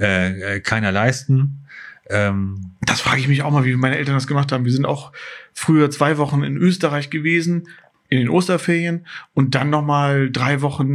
[0.00, 1.64] äh, äh, keiner leisten.
[2.10, 4.64] Ähm, Das frage ich mich auch mal, wie meine Eltern das gemacht haben.
[4.64, 5.12] Wir sind auch
[5.52, 7.68] früher zwei Wochen in Österreich gewesen,
[8.10, 10.86] in den Osterferien und dann noch mal drei Wochen,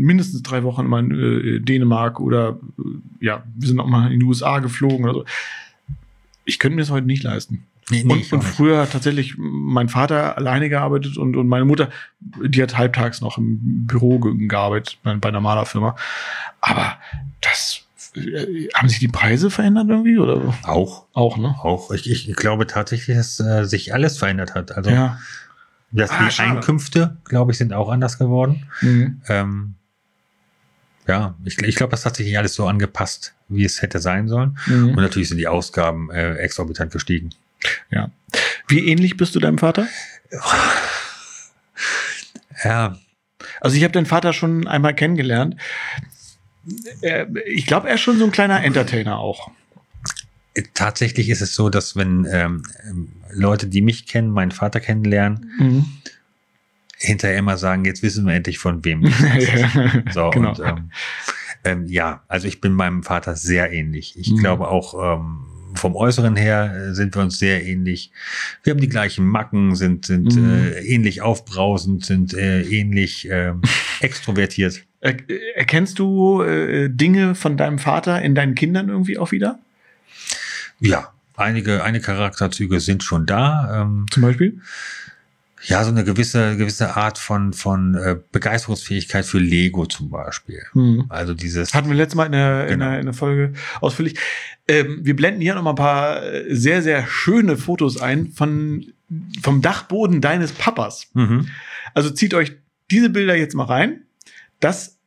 [0.00, 4.20] mindestens drei Wochen immer in äh, Dänemark oder äh, ja, wir sind auch mal in
[4.20, 5.24] die USA geflogen oder so.
[6.44, 7.64] Ich könnte mir das heute nicht leisten.
[7.90, 11.90] nee, nee, und und früher hat tatsächlich mein Vater alleine gearbeitet und, und meine Mutter,
[12.20, 15.94] die hat halbtags noch im Büro ge- gearbeitet bei, bei einer Malerfirma.
[16.60, 16.96] Aber
[17.40, 17.82] das
[18.16, 21.04] äh, haben sich die Preise verändert irgendwie oder auch.
[21.12, 21.54] auch, ne?
[21.62, 21.90] Auch.
[21.92, 24.72] Ich, ich glaube tatsächlich, dass äh, sich alles verändert hat.
[24.72, 25.18] Also, Ja.
[25.94, 26.50] Dass Ah, die schade.
[26.50, 28.66] Einkünfte, glaube ich, sind auch anders geworden.
[28.82, 29.22] Mhm.
[29.28, 29.74] Ähm,
[31.06, 34.28] ja, ich, ich glaube, das hat sich nicht alles so angepasst, wie es hätte sein
[34.28, 34.58] sollen.
[34.66, 34.94] Und Mhm.
[34.96, 37.30] natürlich sind die Ausgaben äh, exorbitant gestiegen.
[37.90, 38.10] Ja.
[38.68, 39.86] Wie ähnlich bist du deinem Vater?
[42.62, 42.96] Ja,
[43.60, 45.56] Also ich habe deinen Vater schon einmal kennengelernt.
[47.02, 49.50] Er, ich glaube, er ist schon so ein kleiner Entertainer auch.
[50.54, 52.62] äh, tatsächlich ist es so, dass wenn ähm,
[53.34, 55.84] Leute, die mich kennen, meinen Vater kennenlernen, Mhm.
[56.96, 59.04] hinterher immer sagen, jetzt wissen wir endlich von wem.
[60.12, 60.50] So, genau.
[60.50, 60.90] und ähm,
[61.64, 64.18] ähm, ja, also ich bin meinem Vater sehr ähnlich.
[64.18, 64.36] Ich Mhm.
[64.38, 68.12] glaube auch ähm, vom Äußeren her äh, sind wir uns sehr ähnlich.
[68.62, 70.44] Wir haben die gleichen Macken, sind, sind Mhm.
[70.44, 73.62] äh, ähnlich aufbrausend, sind äh, ähnlich ähm,
[74.00, 74.82] extrovertiert.
[75.00, 75.16] Er,
[75.56, 79.58] erkennst du äh, Dinge von deinem Vater in deinen Kindern irgendwie auch wieder?
[80.80, 83.82] Ja, einige, einige Charakterzüge sind schon da.
[83.82, 84.60] Ähm, Zum Beispiel?
[85.66, 90.62] ja, so eine gewisse, gewisse Art von, von äh, Begeisterungsfähigkeit für Lego zum Beispiel.
[90.72, 91.06] Hm.
[91.08, 91.72] Also dieses.
[91.72, 92.90] Hatten wir letztes Mal in der, in Genau.
[92.90, 94.18] der, in der Folge ausführlich.
[94.68, 98.84] Ähm, wir blenden hier noch mal ein paar äh, sehr, sehr schöne Fotos ein von,
[99.42, 101.08] vom Dachboden deines Papas.
[101.14, 101.48] Mhm.
[101.94, 102.52] Also zieht euch
[102.90, 104.02] diese Bilder jetzt mal rein.
[104.60, 104.98] Das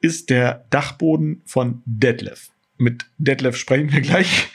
[0.00, 2.50] ist der Dachboden von Detlef.
[2.78, 4.48] Mit Detlef sprechen wir gleich.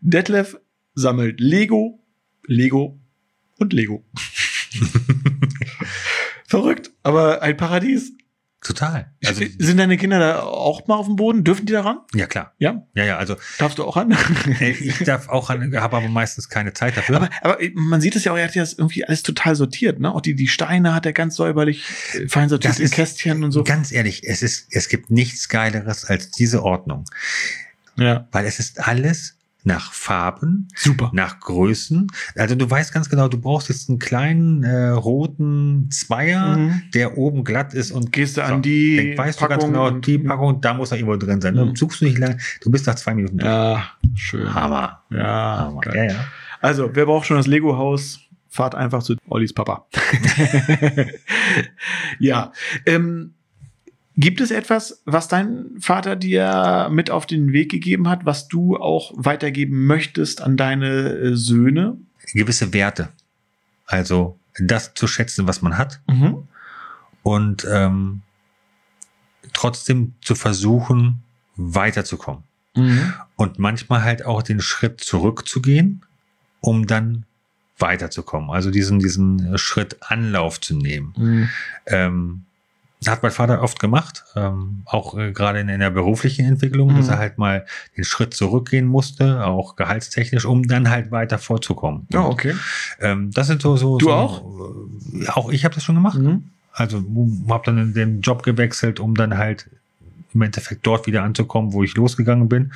[0.00, 0.56] Detlef
[0.94, 2.04] sammelt Lego,
[2.46, 2.98] Lego
[3.58, 4.04] und Lego.
[6.46, 8.12] Verrückt, aber ein Paradies.
[8.60, 9.12] Total.
[9.24, 11.44] Also, Sind deine Kinder da auch mal auf dem Boden?
[11.44, 11.98] Dürfen die da ran?
[12.14, 12.54] ja, klar.
[12.58, 12.84] Ja?
[12.94, 14.16] Ja, ja, also Darfst du auch ran?
[14.60, 17.16] ich darf auch, habe aber meistens keine Zeit dafür.
[17.18, 20.12] aber, aber man sieht es ja auch, er hat ja irgendwie alles total sortiert, ne?
[20.12, 21.84] Auch die, die Steine hat er ganz säuberlich
[22.26, 23.62] fein sortiert Das in ist- Kästchen und so.
[23.62, 27.04] Ganz ehrlich, es ist, es gibt nichts Geileres als diese Ordnung.
[27.96, 28.26] Ja.
[28.32, 29.37] Weil es ist alles
[29.68, 31.10] nach Farben, Super.
[31.12, 32.06] nach Größen.
[32.36, 36.82] Also du weißt ganz genau, du brauchst jetzt einen kleinen äh, roten Zweier, Mhm.
[36.94, 40.18] der oben glatt ist und Gehst du an die weißt du ganz Packung genau, die
[40.18, 41.54] Packung, da muss er irgendwo drin sein.
[41.54, 41.58] Mhm.
[41.58, 43.48] Dann suchst du nicht lange, du bist nach zwei Minuten durch.
[43.50, 44.52] Ja, schön.
[44.52, 45.02] Hammer.
[45.10, 45.94] Ja, Hammer.
[45.94, 46.24] Ja, ja.
[46.60, 48.20] Also, wer braucht schon das Lego-Haus?
[48.48, 49.86] Fahrt einfach zu Ollis Papa.
[52.18, 52.52] ja.
[52.86, 53.34] Ähm,
[54.18, 58.76] gibt es etwas, was dein Vater dir mit auf den Weg gegeben hat, was du
[58.76, 61.96] auch weitergeben möchtest an deine äh, Söhne?
[62.34, 63.10] Gewisse Werte.
[63.86, 66.48] Also das zu schätzen, was man hat Mhm.
[67.22, 68.22] und ähm,
[69.52, 71.22] trotzdem zu versuchen,
[71.56, 72.42] weiterzukommen.
[72.74, 73.14] Mhm.
[73.36, 76.02] Und manchmal halt auch den Schritt zurückzugehen,
[76.60, 77.24] um dann
[77.78, 78.50] weiterzukommen.
[78.50, 81.14] Also diesen, diesen Schritt Anlauf zu nehmen.
[81.16, 81.48] Mhm.
[81.86, 82.44] Ähm,
[83.06, 87.06] hat mein Vater oft gemacht, ähm, auch äh, gerade in, in der beruflichen Entwicklung, dass
[87.06, 87.12] Mhm.
[87.12, 87.64] er halt mal
[87.96, 92.06] den Schritt zurückgehen musste, auch gehaltstechnisch, um dann halt weiter vorzukommen.
[92.12, 92.54] Ja, Und, okay.
[93.00, 94.42] ähm, das sind so, so Du so, auch?
[95.14, 96.18] Äh, auch ich habe das schon gemacht.
[96.18, 96.44] Mhm.
[96.72, 97.02] Also
[97.48, 99.68] habe dann den Job gewechselt, um dann halt
[100.34, 102.72] im Endeffekt dort wieder anzukommen, wo ich losgegangen bin,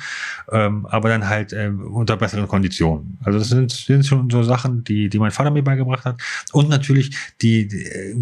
[0.51, 3.17] ähm, aber dann halt äh, unter besseren Konditionen.
[3.23, 6.19] Also das sind, sind schon so Sachen, die, die mein Vater mir beigebracht hat.
[6.51, 8.15] Und natürlich die, die äh,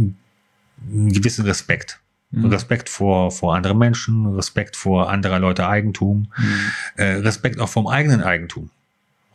[0.89, 1.99] einen gewissen Respekt.
[2.31, 2.45] Mhm.
[2.45, 6.53] Respekt vor, vor anderen Menschen, Respekt vor anderer Leute Eigentum, Mhm.
[6.97, 8.69] äh, Respekt auch vom eigenen Eigentum.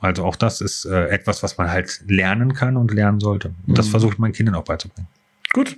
[0.01, 3.55] Also auch das ist äh, etwas, was man halt lernen kann und lernen sollte.
[3.67, 3.91] Und das Mhm.
[3.91, 5.09] versuche ich meinen Kindern auch beizubringen.
[5.53, 5.77] Gut.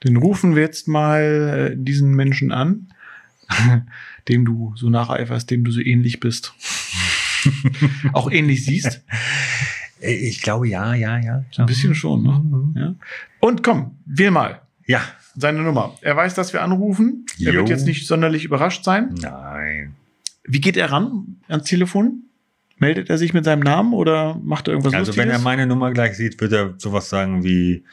[0.00, 2.88] Dann rufen wir jetzt mal äh, diesen Menschen an,
[4.28, 6.52] dem du so nacheiferst, dem du so ähnlich bist.
[8.12, 9.02] Auch ähnlich siehst.
[10.00, 11.44] Ich glaube, ja, ja, ja.
[11.56, 12.30] Ein bisschen schon, ne?
[12.44, 12.74] Mhm.
[12.76, 12.94] Ja.
[13.40, 15.00] Und komm, wähl mal Ja.
[15.36, 15.94] seine Nummer.
[16.00, 17.26] Er weiß, dass wir anrufen.
[17.38, 17.60] Er Jo.
[17.60, 19.14] wird jetzt nicht sonderlich überrascht sein.
[19.20, 19.94] Nein.
[20.44, 22.24] Wie geht er ran ans Telefon?
[22.78, 25.40] Meldet er sich mit seinem Namen oder macht er irgendwas Also wenn Lustiges?
[25.40, 27.84] er meine Nummer gleich sieht, wird er sowas sagen wie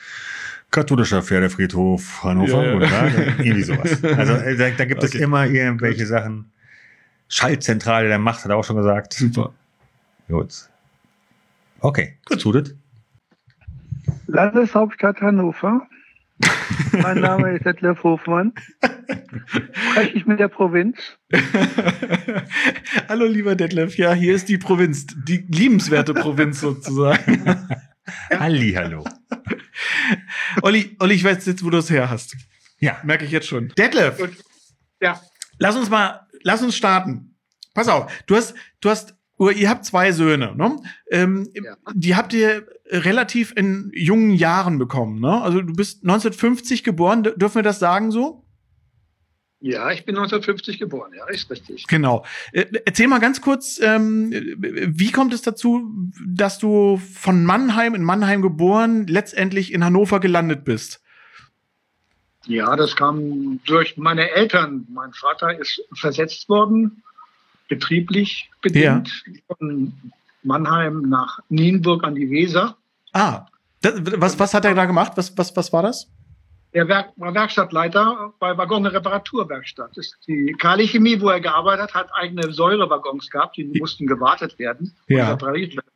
[0.71, 2.75] katholischer Pferdefriedhof Hannover Ja, ja.
[2.75, 4.03] oder irgendwie sowas.
[4.17, 5.23] Also äh, da, da gibt es Okay.
[5.23, 6.51] immer irgendwelche Sachen.
[7.27, 9.13] Schaltzentrale der Macht hat er auch schon gesagt.
[9.13, 9.53] Super.
[10.27, 10.53] Gut.
[11.81, 12.41] Okay, gut.
[12.43, 12.75] Judith.
[14.27, 15.88] Landeshauptstadt Hannover.
[16.91, 18.53] mein Name ist Detlef Hofmann.
[19.47, 20.97] Spreche ich mit der Provinz?
[23.09, 23.97] Hallo, lieber Detlef.
[23.97, 27.67] Ja, hier ist die Provinz, die liebenswerte Provinz sozusagen.
[28.31, 29.03] Halli, hallo.
[30.61, 32.35] Olli, Olli, ich weiß jetzt, wo du es her hast.
[32.79, 32.97] Ja.
[33.03, 33.69] Merke ich jetzt schon.
[33.77, 34.19] Detlef,
[35.01, 35.19] Ja.
[35.57, 37.35] lass uns mal, lass uns starten.
[37.73, 39.15] Pass auf, du hast, du hast,
[39.55, 40.77] ihr habt zwei Söhne, ne?
[41.09, 41.77] Ähm, Ja.
[41.93, 45.41] Die habt ihr relativ in jungen Jahren bekommen, ne?
[45.41, 48.43] Also du bist 1950 geboren, dürfen wir das sagen so?
[49.61, 51.87] Ja, ich bin 1950 geboren, ja, ist richtig.
[51.87, 52.23] Genau.
[52.51, 55.91] Äh, Erzähl mal ganz kurz, ähm, wie kommt es dazu,
[56.27, 61.01] dass du von Mannheim in Mannheim geboren, letztendlich in Hannover gelandet bist?
[62.45, 64.85] Ja, das kam durch meine Eltern.
[64.93, 67.01] Mein Vater ist versetzt worden,
[67.67, 69.93] betrieblich bedingt, von
[70.45, 72.77] Mannheim nach Nienburg an die Weser.
[73.13, 73.45] Ah,
[73.81, 75.13] das, was, was hat er da gemacht?
[75.15, 76.08] Was, was, was war das?
[76.71, 79.91] Er Werk, war Werkstattleiter bei Waggon Reparaturwerkstatt.
[79.95, 84.60] Das ist die Kali Chemie, wo er gearbeitet hat, eigene Säurewaggons gehabt, die mussten gewartet
[84.60, 85.31] werden und Ja.
[85.31, 85.89] repariert werden.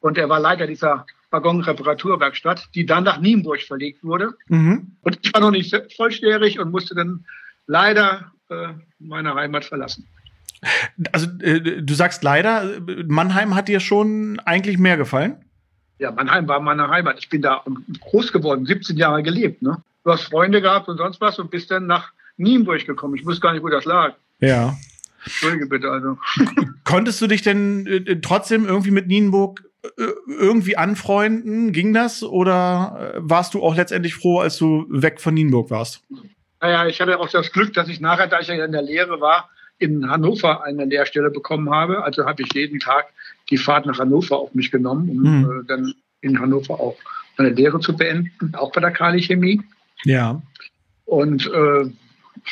[0.00, 4.34] Und er war Leiter dieser Waggon Reparaturwerkstatt, die dann nach Nienburg verlegt wurde.
[4.48, 4.96] Mhm.
[5.02, 7.24] Und ich war noch nicht vollständig und musste dann
[7.66, 10.08] leider äh, meine Heimat verlassen.
[11.12, 15.44] Also, äh, du sagst leider, Mannheim hat dir schon eigentlich mehr gefallen?
[15.98, 17.18] Ja, Mannheim war meine Heimat.
[17.18, 17.64] Ich bin da
[18.00, 19.62] groß geworden, 17 Jahre gelebt.
[19.62, 19.82] Ne?
[20.04, 23.16] Du hast Freunde gehabt und sonst was und bist dann nach Nienburg gekommen.
[23.16, 24.14] Ich wusste gar nicht, wo das lag.
[24.40, 24.76] Ja.
[25.24, 25.90] Entschuldige bitte.
[25.90, 26.18] Also.
[26.84, 31.72] Konntest du dich denn äh, trotzdem irgendwie mit Nienburg äh, irgendwie anfreunden?
[31.72, 32.22] Ging das?
[32.22, 36.02] Oder äh, warst du auch letztendlich froh, als du weg von Nienburg warst?
[36.60, 39.20] Naja, ich hatte auch das Glück, dass ich nachher, da ich ja in der Lehre
[39.20, 42.02] war, in Hannover eine Lehrstelle bekommen habe.
[42.04, 43.06] Also habe ich jeden Tag
[43.50, 45.44] die Fahrt nach Hannover auf mich genommen, um Mhm.
[45.44, 46.96] äh, dann in Hannover auch
[47.36, 49.62] meine Lehre zu beenden, auch bei der Kali Chemie.
[50.04, 50.40] Ja.
[51.04, 51.90] Und äh,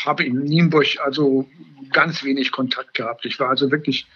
[0.04, 1.48] habe in Nienburg also
[1.92, 3.24] ganz wenig Kontakt gehabt.
[3.24, 4.06] Ich war also wirklich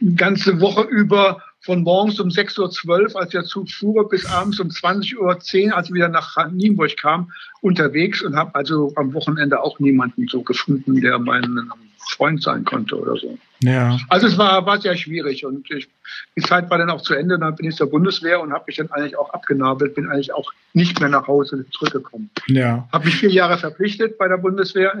[0.00, 4.58] eine ganze Woche über von morgens um 6.12 Uhr, als der Zug fuhr, bis abends
[4.58, 9.60] um 20.10 Uhr, als ich wieder nach Nienburg kam, unterwegs und habe also am Wochenende
[9.60, 11.70] auch niemanden so gefunden, der mein
[12.12, 13.38] Freund sein konnte oder so.
[13.60, 13.98] Ja.
[14.08, 15.88] Also es war, war sehr schwierig und ich,
[16.36, 17.38] die Zeit war dann auch zu Ende.
[17.38, 20.52] Dann bin ich zur Bundeswehr und habe mich dann eigentlich auch abgenabelt, bin eigentlich auch
[20.72, 22.30] nicht mehr nach Hause zurückgekommen.
[22.48, 22.88] Ja.
[22.92, 24.92] Habe mich vier Jahre verpflichtet bei der Bundeswehr,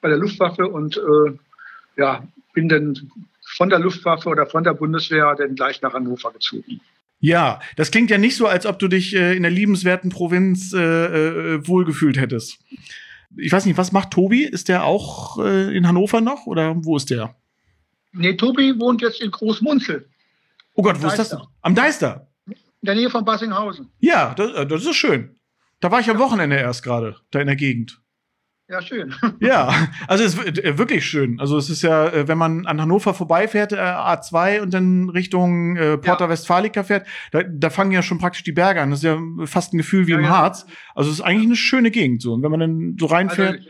[0.00, 1.32] bei der Luftwaffe und äh,
[1.96, 3.10] ja, bin dann
[3.56, 6.80] von der Luftwaffe oder von der Bundeswehr dann gleich nach Hannover gezogen.
[7.20, 10.72] Ja, das klingt ja nicht so, als ob du dich äh, in der liebenswerten Provinz
[10.72, 12.60] äh, äh, wohlgefühlt hättest.
[13.36, 14.44] Ich weiß nicht, was macht Tobi?
[14.44, 17.36] Ist der auch äh, in Hannover noch oder wo ist der?
[18.12, 20.08] Nee, Tobi wohnt jetzt in Großmunzel,
[20.78, 21.30] Oh Gott, wo ist das?
[21.30, 21.48] Deister.
[21.60, 22.28] Am Deister.
[22.46, 23.90] in der Nähe von Bassinghausen.
[23.98, 25.36] Ja, das, äh, das ist schön.
[25.80, 28.00] Da war ich am Wochenende erst gerade, da in der Gegend.
[28.70, 29.14] Ja, schön.
[29.40, 29.72] Ja,
[30.08, 31.40] also es ist äh, wirklich schön.
[31.40, 35.76] Also es ist ja, äh, wenn man an Hannover vorbeifährt, äh, A2 und dann Richtung
[35.76, 36.30] äh, Porta Ja.
[36.30, 38.90] Westfalica fährt, da, da fangen ja schon praktisch die Berge an.
[38.90, 40.30] Das ist ja fast ein Gefühl wie Ja, im ja.
[40.30, 40.66] Harz.
[40.94, 42.34] Also es ist eigentlich eine schöne Gegend so.
[42.34, 43.68] Und wenn man dann so reinfährt, Also,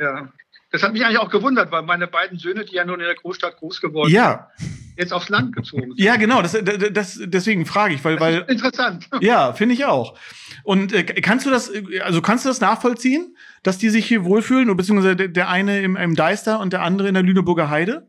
[0.00, 0.32] ja.
[0.70, 3.16] Das hat mich eigentlich auch gewundert, weil meine beiden Söhne, die ja nun in der
[3.16, 5.98] Großstadt groß geworden ja, sind, jetzt aufs Land gezogen sind.
[5.98, 6.42] ja genau.
[6.42, 6.56] Das,
[6.92, 9.08] das, deswegen frage ich, weil, Das weil interessant.
[9.20, 10.16] ja, finde ich auch.
[10.62, 14.68] Und äh, kannst du das, also kannst du das nachvollziehen, dass die sich hier wohlfühlen,
[14.68, 18.08] oder beziehungsweise der, der eine im, im Deister und der andere in der Lüneburger Heide?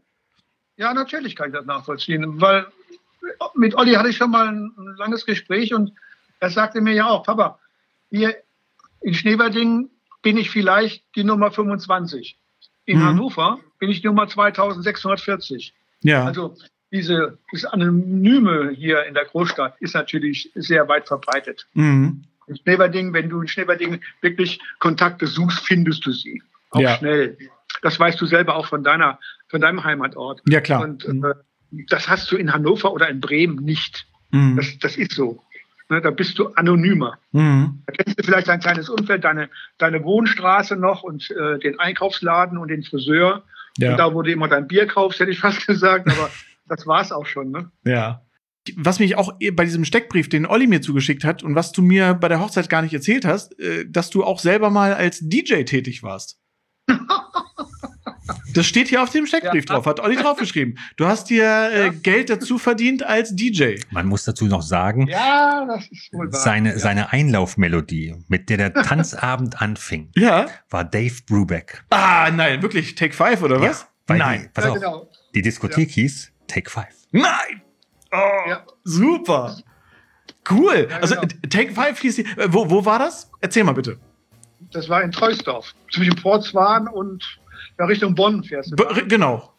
[0.77, 2.67] Ja, natürlich kann ich das nachvollziehen, weil
[3.55, 5.93] mit Olli hatte ich schon mal ein, ein langes Gespräch und
[6.39, 7.59] er sagte mir ja auch, Papa,
[8.09, 8.35] hier
[9.01, 9.89] in Schneewerding
[10.21, 12.37] bin ich vielleicht die Nummer 25.
[12.91, 13.03] In Mhm.
[13.05, 15.73] Hannover bin ich Nummer 2640.
[16.01, 16.25] Ja.
[16.25, 16.55] Also
[16.91, 21.65] diese, diese Anonyme hier in der Großstadt ist natürlich sehr weit verbreitet.
[21.73, 22.23] mhm.
[22.47, 26.41] In Schneewerding, wenn du in Schneewerding wirklich Kontakte suchst, findest du sie.
[26.71, 26.97] Auch Ja.
[26.97, 27.37] schnell.
[27.81, 30.41] Das weißt du selber auch von deiner, von deinem Heimatort.
[30.49, 30.81] Ja, klar.
[30.81, 31.23] Und Mhm.
[31.23, 34.05] äh, das hast du in Hannover oder in Bremen nicht.
[34.31, 34.57] Mhm.
[34.57, 35.41] Das, das ist so.
[35.91, 37.17] Ne, da bist du anonymer.
[37.33, 37.83] Mhm.
[37.85, 42.57] Da kennst du vielleicht dein kleines Umfeld, deine, deine Wohnstraße noch und äh, den Einkaufsladen
[42.57, 43.43] und den Friseur.
[43.77, 43.91] Ja.
[43.91, 46.31] Und da, wo du immer dein Bier kaufst, hätte ich fast gesagt, aber
[46.65, 47.51] das war's auch schon.
[47.51, 47.69] Ne?
[47.83, 48.21] Ja.
[48.77, 52.13] Was mich auch bei diesem Steckbrief, den Olli mir zugeschickt hat und was du mir
[52.13, 55.63] bei der Hochzeit gar nicht erzählt hast, äh, dass du auch selber mal als DJ
[55.63, 56.39] tätig warst.
[58.53, 59.75] Das steht hier auf dem Steckbrief Ja.
[59.75, 60.77] drauf, hat Olli draufgeschrieben.
[60.97, 61.89] Du hast dir äh, Ja.
[61.91, 63.75] Geld dazu verdient als DJ.
[63.91, 66.39] Man muss dazu noch sagen, Ja, das ist wohl wahr.
[66.39, 66.79] seine, ja.
[66.79, 70.47] seine Einlaufmelodie, mit der der Tanzabend anfing, Ja.
[70.69, 71.83] war Dave Brubeck.
[71.89, 73.87] Ah, nein, wirklich Take Five oder was?
[74.07, 74.41] Nein.
[74.43, 75.09] Die, pass ja, auf, genau.
[75.35, 76.93] die Diskothek hieß Take Five.
[77.11, 77.61] Nein!
[78.11, 78.65] Oh, Ja.
[78.83, 79.57] super.
[80.49, 80.87] Cool.
[80.89, 81.27] Ja, also genau.
[81.43, 82.23] äh, Take Five hieß die.
[82.23, 83.29] Äh, wo, wo war das?
[83.41, 83.99] Erzähl mal bitte.
[84.73, 85.73] Das war in Treusdorf.
[85.93, 87.23] Zwischen Porzwan und
[87.81, 88.75] ja, Richtung Bonn fährst du.
[88.75, 89.53] B da, genau.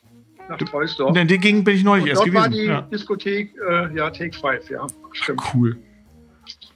[0.48, 1.16] nach Treusdorf.
[1.16, 2.62] In der Gegend bin ich neulich erst dort war gewesen.
[2.62, 2.80] die Ja.
[2.82, 5.42] Diskothek, äh, ja, Take Five, ja, stimmt.
[5.54, 5.76] Cool.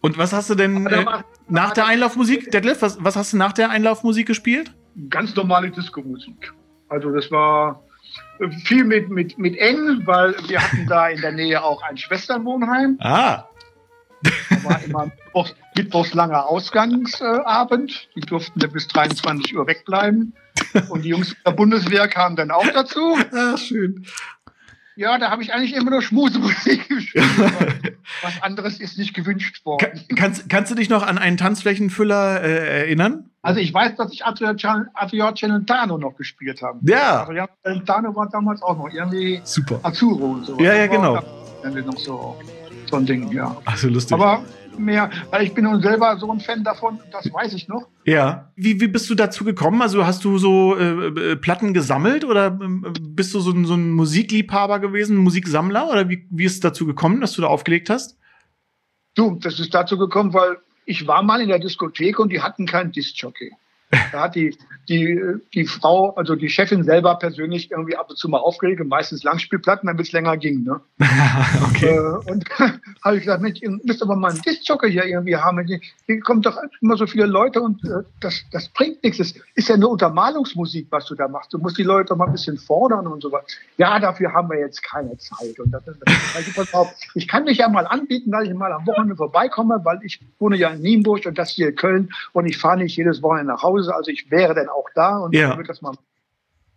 [0.01, 3.37] Und was hast du denn äh, war- nach der Einlaufmusik, Detlef, was, was hast du
[3.37, 4.73] nach der Einlaufmusik gespielt?
[5.11, 6.53] Ganz normale Disco-Musik.
[6.89, 7.83] Also das war
[8.41, 11.97] äh, viel mit, mit, mit eng, weil wir hatten da in der Nähe auch ein
[11.97, 12.97] Schwesternwohnheim.
[13.01, 13.45] Ah,
[14.23, 18.09] Da war immer mittwochs, mittwochs langer Ausgangsabend.
[18.15, 20.35] Die durften dann bis 23 Uhr wegbleiben.
[20.89, 23.17] Und die Jungs der Bundeswehr kamen dann auch dazu.
[23.33, 24.07] ah schön.
[24.99, 27.25] Ja, da habe ich eigentlich immer nur Schmusemusik gespielt.
[28.23, 30.01] Was anderes ist nicht gewünscht worden.
[30.17, 33.29] kannst, kannst du dich noch an einen Tanzflächenfüller äh, erinnern?
[33.43, 36.79] Also ich weiß, dass ich Adriano Celentano noch gespielt habe.
[36.83, 37.23] Ja.
[37.23, 39.81] Adriano Celentano war damals auch noch irgendwie Super.
[39.83, 40.59] Azuro und so.
[40.59, 41.23] Ja, ja, genau.
[41.63, 42.39] Dann noch so,
[42.89, 43.57] so ein Ding, ja.
[43.65, 44.15] Ach so lustig.
[44.15, 44.43] Aber
[44.79, 47.89] mehr, weil ich bin nun selber so ein Fan davon, das weiß ich noch.
[48.05, 48.53] ja.
[48.57, 49.83] Wie, wie bist du dazu gekommen?
[49.83, 53.75] Also hast du so äh, äh, Platten gesammelt oder ähm, bist du so ein, so
[53.75, 55.89] ein Musikliebhaber gewesen, Musiksammler?
[55.91, 58.19] Oder wie, wie ist es dazu gekommen, dass du da aufgelegt hast?
[59.15, 62.67] Du, das ist dazu gekommen, weil ich war mal in der Diskothek und die hatten
[62.67, 63.53] keinen Diskjockey.
[64.13, 64.57] Da hat die,
[64.89, 65.21] die,
[65.55, 69.87] die Frau, also die Chefin selber persönlich irgendwie ab und zu mal aufgeregt, meistens Langspielplatten,
[69.87, 70.65] damit es länger ging.
[70.65, 70.81] Ne?
[71.69, 71.97] okay.
[71.97, 72.45] Äh, und
[73.05, 75.65] habe ich gesagt, Mensch, ihr müsst aber mal einen Discjockey hier irgendwie haben.
[75.67, 79.19] Hier kommen doch immer so viele Leute und äh, das, das bringt nichts.
[79.19, 81.53] Das ist ja nur Untermalungsmusik, was du da machst.
[81.53, 83.45] Du musst die Leute doch mal ein bisschen fordern und so was.
[83.77, 85.59] Ja, dafür haben wir jetzt keine Zeit.
[85.59, 88.87] Und das, das, das, auf, ich kann mich ja mal anbieten, dass ich mal am
[88.87, 92.59] Wochenende vorbeikomme, weil ich wohne ja in Nienburg und das hier in Köln und ich
[92.59, 93.95] fahre nicht jedes Wochenende nach Hause.
[93.95, 95.57] Also ich wäre dann auch da und Ja.
[95.57, 95.93] wird das mal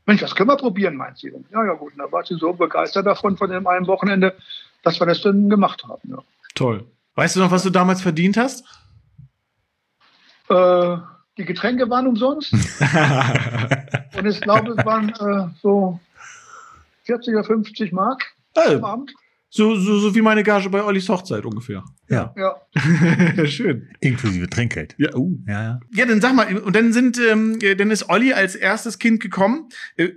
[0.05, 1.31] Mensch, das können wir probieren, meint sie.
[1.51, 1.91] Ja, ja, gut.
[1.93, 4.35] Und da war sie so begeistert davon, von dem einen Wochenende,
[4.81, 6.01] dass wir das dann gemacht haben.
[6.09, 6.17] Ja.
[6.55, 6.83] Toll.
[7.13, 8.65] Weißt du noch, was du damals verdient hast?
[10.49, 10.97] Äh,
[11.38, 12.51] die Getränke waren umsonst
[14.17, 15.99] und ich glaube, es waren äh, so
[17.03, 18.23] 40 oder 50 Mark
[18.55, 19.13] am Also, Abend.
[19.49, 21.83] So, so, so wie meine Gage bei Ollis Hochzeit ungefähr.
[22.07, 23.89] Ja, Ja, Schön.
[23.99, 24.95] inklusive Trinkgeld.
[24.97, 25.38] Ja, uh.
[25.47, 25.79] Ja, ja.
[25.93, 29.19] Ja, dann sag mal, und dann sind, ähm, äh, dann ist Olli als erstes Kind
[29.21, 29.69] gekommen.
[29.97, 30.09] Äh,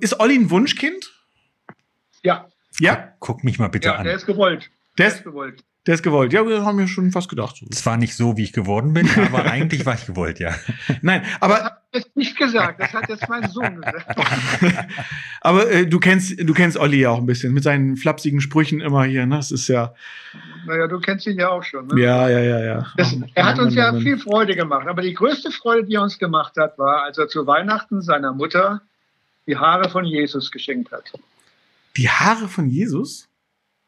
[0.00, 1.12] ist Olli ein Wunschkind?
[2.22, 2.48] ja,
[2.80, 4.04] Ja, Guck mich mal bitte ja, an.
[4.04, 4.70] der ist gewollt.
[4.98, 5.62] der Der ist gewollt.
[5.86, 6.32] Der ist gewollt.
[6.32, 7.56] Ja, wir haben ja schon fast gedacht.
[7.56, 7.66] So.
[7.66, 10.54] Zwar nicht so, wie ich geworden bin, aber eigentlich war ich gewollt, ja.
[11.02, 14.06] Nein, Das aber, hat er jetzt nicht gesagt, das hat jetzt mein Sohn gesagt.
[15.42, 18.80] aber äh, du kennst, du kennst Olli ja auch ein bisschen mit seinen flapsigen Sprüchen
[18.80, 19.26] immer hier.
[19.26, 19.36] Ne?
[19.36, 19.94] Das ist ja,
[20.66, 21.86] Naja, du kennst ihn ja auch schon.
[21.88, 22.00] Ne?
[22.00, 22.86] ja, ja, ja, ja.
[22.96, 24.88] Das, er hat uns ja viel Freude gemacht.
[24.88, 28.32] Aber die größte Freude, die er uns gemacht hat, war, als er zu Weihnachten seiner
[28.32, 28.80] Mutter
[29.46, 31.12] die Haare von Jesus geschenkt hat.
[31.98, 33.28] Die Haare von Jesus?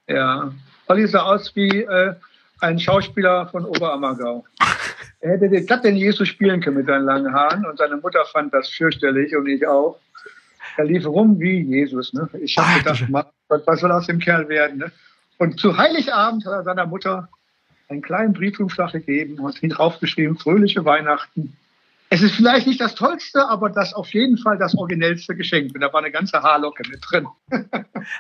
[0.08, 0.52] Ja,
[0.88, 2.14] Olli sah aus wie äh,
[2.60, 4.44] ein Schauspieler von Oberammergau.
[5.20, 8.24] Er hätte den, glatt den Jesus spielen können mit seinen langen Haaren und seine Mutter
[8.26, 9.98] fand das fürchterlich und ich auch.
[10.76, 12.12] Er lief rum wie Jesus.
[12.12, 12.28] Ne?
[12.40, 14.78] Ich habe Ach, gedacht, Mann, was soll aus dem Kerl werden?
[14.78, 14.92] Ne?
[15.38, 17.28] Und zu Heiligabend hat er seiner Mutter
[17.88, 21.56] einen kleinen Briefumschlag gegeben und ihn draufgeschrieben, fröhliche Weihnachten.
[22.08, 25.74] Es ist vielleicht nicht das Tollste, aber das auf jeden Fall das originellste Geschenk.
[25.74, 27.26] Und da war eine ganze Haarlocke mit drin.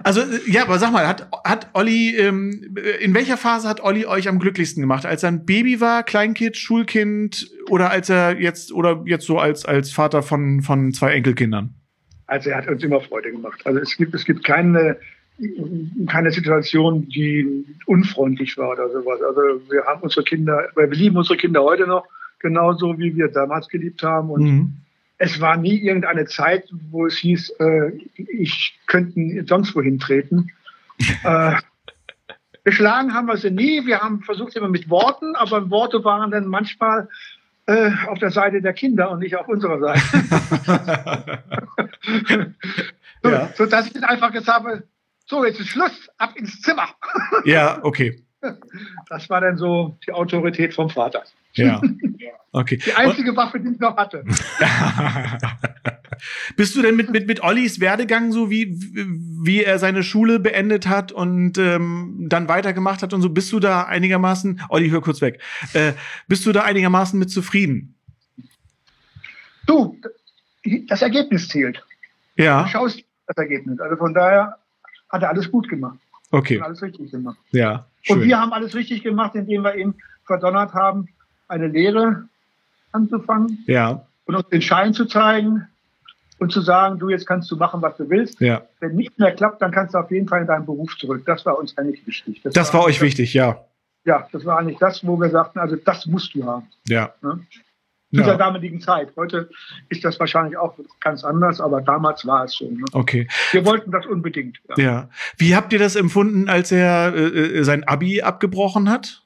[0.02, 4.04] Also, ja, aber sag mal, hat, hat Olli, ähm, äh, in welcher Phase hat Olli
[4.04, 5.06] euch am glücklichsten gemacht?
[5.06, 9.64] Als er ein Baby war, Kleinkind, Schulkind oder als er jetzt, oder jetzt so als,
[9.64, 11.72] als Vater von, von zwei Enkelkindern?
[12.26, 13.60] Also er hat uns immer Freude gemacht.
[13.64, 14.96] Also es gibt, es gibt keine,
[16.08, 19.20] keine Situation, die unfreundlich war oder sowas.
[19.22, 23.68] Also wir haben unsere Kinder, wir lieben unsere Kinder heute noch genauso, wie wir damals
[23.68, 24.30] geliebt haben.
[24.30, 24.72] Und Mhm.
[25.18, 30.50] es war nie irgendeine Zeit, wo es hieß, äh, ich könnte sonst wohin treten.
[31.24, 31.54] äh,
[32.64, 33.86] geschlagen haben wir sie nie.
[33.86, 37.08] Wir haben versucht immer mit Worten, aber Worte waren dann manchmal
[37.66, 40.00] äh, auf der Seite der Kinder und nicht auf unserer Seite.
[43.22, 43.48] so, Ja.
[43.56, 44.82] so dass ich dann einfach gesagt habe,
[45.26, 46.88] so, jetzt ist Schluss, ab ins Zimmer.
[47.44, 48.22] ja, okay.
[49.08, 51.24] Das war dann so die Autorität vom Vater.
[51.54, 51.80] Ja.
[52.52, 52.78] Okay.
[52.78, 54.24] Die einzige Waffe, die ich noch hatte.
[56.56, 58.74] Bist du denn mit, mit, mit Ollis Werdegang so, wie,
[59.44, 63.60] wie er seine Schule beendet hat und ähm, dann weitergemacht hat und so, bist du
[63.60, 65.40] da einigermaßen, Olli, hör kurz weg,
[65.74, 65.92] äh,
[66.28, 67.94] bist du da einigermaßen mit zufrieden?
[69.66, 69.98] Du,
[70.88, 71.84] das Ergebnis zählt.
[72.36, 73.78] Du Ja, schaust das Ergebnis.
[73.80, 74.56] Also von daher
[75.10, 75.98] hat er alles gut gemacht.
[76.30, 77.36] okay, Und alles richtig gemacht.
[77.50, 78.22] ja, Und schön.
[78.22, 81.08] wir haben alles richtig gemacht, indem wir ihn verdonnert haben,
[81.48, 82.28] eine Lehre
[82.96, 85.66] anzufangen Ja, und uns den Schein zu zeigen
[86.38, 88.40] und zu sagen, du, jetzt kannst du machen, was du willst.
[88.40, 88.62] ja.
[88.80, 91.22] Wenn nicht mehr klappt, dann kannst du auf jeden Fall in deinen Beruf zurück.
[91.26, 92.42] Das war uns eigentlich wichtig.
[92.42, 93.64] Das war euch wichtig, ja.
[94.04, 96.66] Ja, das war eigentlich das, wo wir sagten, also das musst du haben.
[96.86, 97.12] Ja.
[97.22, 97.40] Ne?
[98.12, 98.36] Ja.
[98.36, 99.08] damaligen Zeit.
[99.16, 99.50] Heute
[99.88, 102.70] ist das wahrscheinlich auch ganz anders, aber damals war es so.
[102.70, 102.84] Ne?
[102.92, 103.28] Okay.
[103.52, 104.58] Wir wollten das unbedingt.
[104.76, 104.84] Ja.
[104.84, 105.08] Ja.
[105.36, 109.22] Wie habt ihr das empfunden, als er äh, äh, sein Abi abgebrochen hat?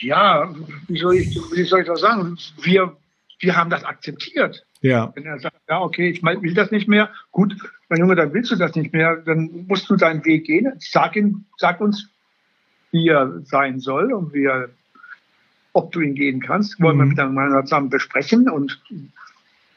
[0.00, 0.52] Ja,
[0.88, 2.38] wie soll ich, wie soll ich das sagen?
[2.62, 2.96] Wir,
[3.40, 4.64] wir haben das akzeptiert.
[4.80, 5.12] Ja.
[5.14, 7.54] Wenn er sagt, ja, okay, ich will das nicht mehr, gut,
[7.88, 10.72] mein Junge, dann willst du das nicht mehr, dann musst du deinen Weg gehen.
[10.78, 12.08] Sag, ihm, sag uns,
[12.90, 14.70] wie er sein soll und wie er,
[15.72, 16.80] ob du ihn gehen kannst.
[16.80, 17.10] Wollen wir Mhm.
[17.10, 18.80] miteinander zusammen besprechen und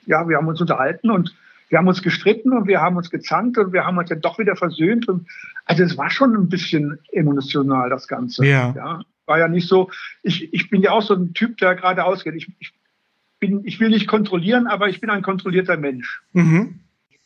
[0.06, 1.36] ja, wir haben uns unterhalten und
[1.70, 4.38] wir haben uns gestritten und wir haben uns gezankt und wir haben uns dann doch
[4.38, 5.28] wieder versöhnt und
[5.66, 8.46] also es war schon ein bisschen emotional, das Ganze.
[8.46, 8.74] Ja.
[8.76, 9.90] ja war ja nicht so,
[10.22, 12.36] ich, ich bin ja auch so ein Typ, der geradeaus geht.
[12.36, 12.74] Ich, ich,
[13.40, 16.22] bin, ich will nicht kontrollieren, aber ich bin ein kontrollierter Mensch.
[16.34, 16.80] Mhm.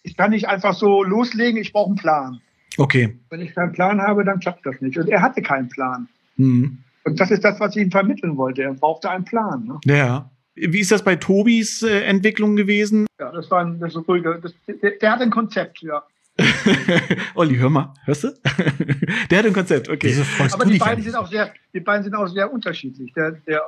[0.04, 2.42] Ich kann nicht einfach so loslegen, ich brauche einen Plan.
[2.78, 3.18] Okay.
[3.30, 4.98] Wenn ich keinen Plan habe, dann klappt das nicht.
[4.98, 6.08] Und er hatte keinen Plan.
[6.38, 6.80] Mhm.
[7.04, 8.64] Und das ist das, was ich ihm vermitteln wollte.
[8.64, 9.66] Er brauchte einen Plan.
[9.66, 9.80] Ne?
[9.86, 10.30] Ja.
[10.56, 13.06] Wie ist das bei Tobis äh, Entwicklung gewesen?
[13.20, 14.40] Ja, das war ein, das ist ruhiger.
[14.40, 16.04] Das, der, der hat ein Konzept, ja.
[17.36, 18.28] Olli, hör mal, hörst du?
[19.30, 20.16] Der hat ein Konzept, okay.
[20.52, 23.12] Aber du die beiden sind auch sehr, die beiden sind auch sehr unterschiedlich.
[23.14, 23.62] Der, der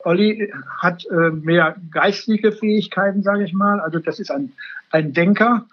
[0.00, 3.80] Olli hat äh, mehr geistige Fähigkeiten, sage ich mal.
[3.80, 4.52] Also das ist ein,
[4.90, 5.66] ein Denker.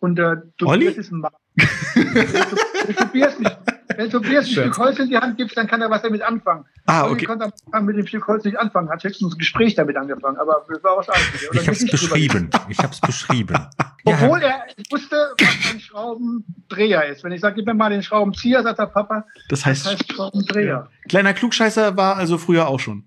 [0.00, 1.32] Und äh, Tobias ist ein Mann.
[1.56, 3.59] wenn Tobias nicht,
[3.96, 6.64] wenn Tobias ein Stück Holz in die Hand gibt, dann kann er was damit anfangen.
[6.86, 7.22] Ah, okay.
[7.22, 10.64] Ich konnte mit dem Stück Holz nicht anfangen, hat höchstens ein Gespräch damit angefangen, aber
[10.68, 11.48] das war was anderes.
[11.52, 12.50] Ich habe es beschrieben.
[12.68, 13.56] Ich habe es beschrieben.
[14.04, 17.22] Obwohl er wusste, was ein Schraubendreher ist.
[17.24, 20.12] Wenn ich sage, gib mir mal den Schraubenzieher, sagt der Papa, das heißt, das heißt
[20.12, 20.88] Schraubendreher.
[21.08, 23.04] Kleiner Klugscheißer war also früher auch schon.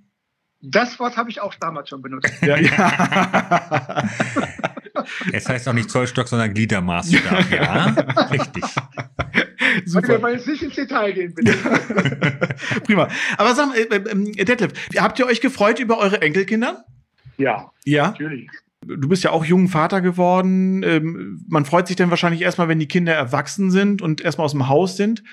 [0.66, 2.32] Das Wort habe ich auch damals schon benutzt.
[2.42, 4.10] Ja, ja.
[5.34, 7.52] Es heißt auch nicht Zollstock, sondern Gliedermaßstab.
[7.52, 7.86] Ja,
[8.32, 8.64] richtig.
[9.86, 10.08] Super.
[10.08, 11.54] Wir wollen jetzt nicht ins Detail gehen, bitte.
[12.86, 13.08] Prima.
[13.38, 16.86] Aber sag mal, äh, äh, Detlef, habt ihr euch gefreut über eure Enkelkinder?
[17.38, 18.50] Ja, ja, natürlich.
[18.86, 20.84] Du bist ja auch jungen Vater geworden.
[20.84, 24.52] Ähm, man freut sich dann wahrscheinlich erstmal, wenn die Kinder erwachsen sind und erstmal aus
[24.52, 25.24] dem Haus sind.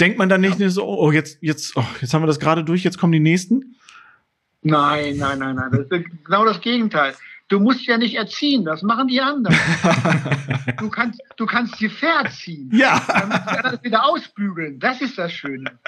[0.00, 0.68] Denkt man dann nicht ja.
[0.68, 3.76] so, oh, jetzt, jetzt, oh, jetzt haben wir das gerade durch, jetzt kommen die nächsten?
[4.62, 5.70] Nein, nein, nein, nein.
[5.70, 7.14] Das ist genau das Gegenteil.
[7.48, 9.56] Du musst ja nicht erziehen, das machen die anderen.
[10.78, 12.70] du, kannst, du kannst sie verziehen.
[12.72, 13.00] Ja.
[13.06, 14.80] Dann musst du alles wieder ausbügeln.
[14.80, 15.78] Das ist das Schöne.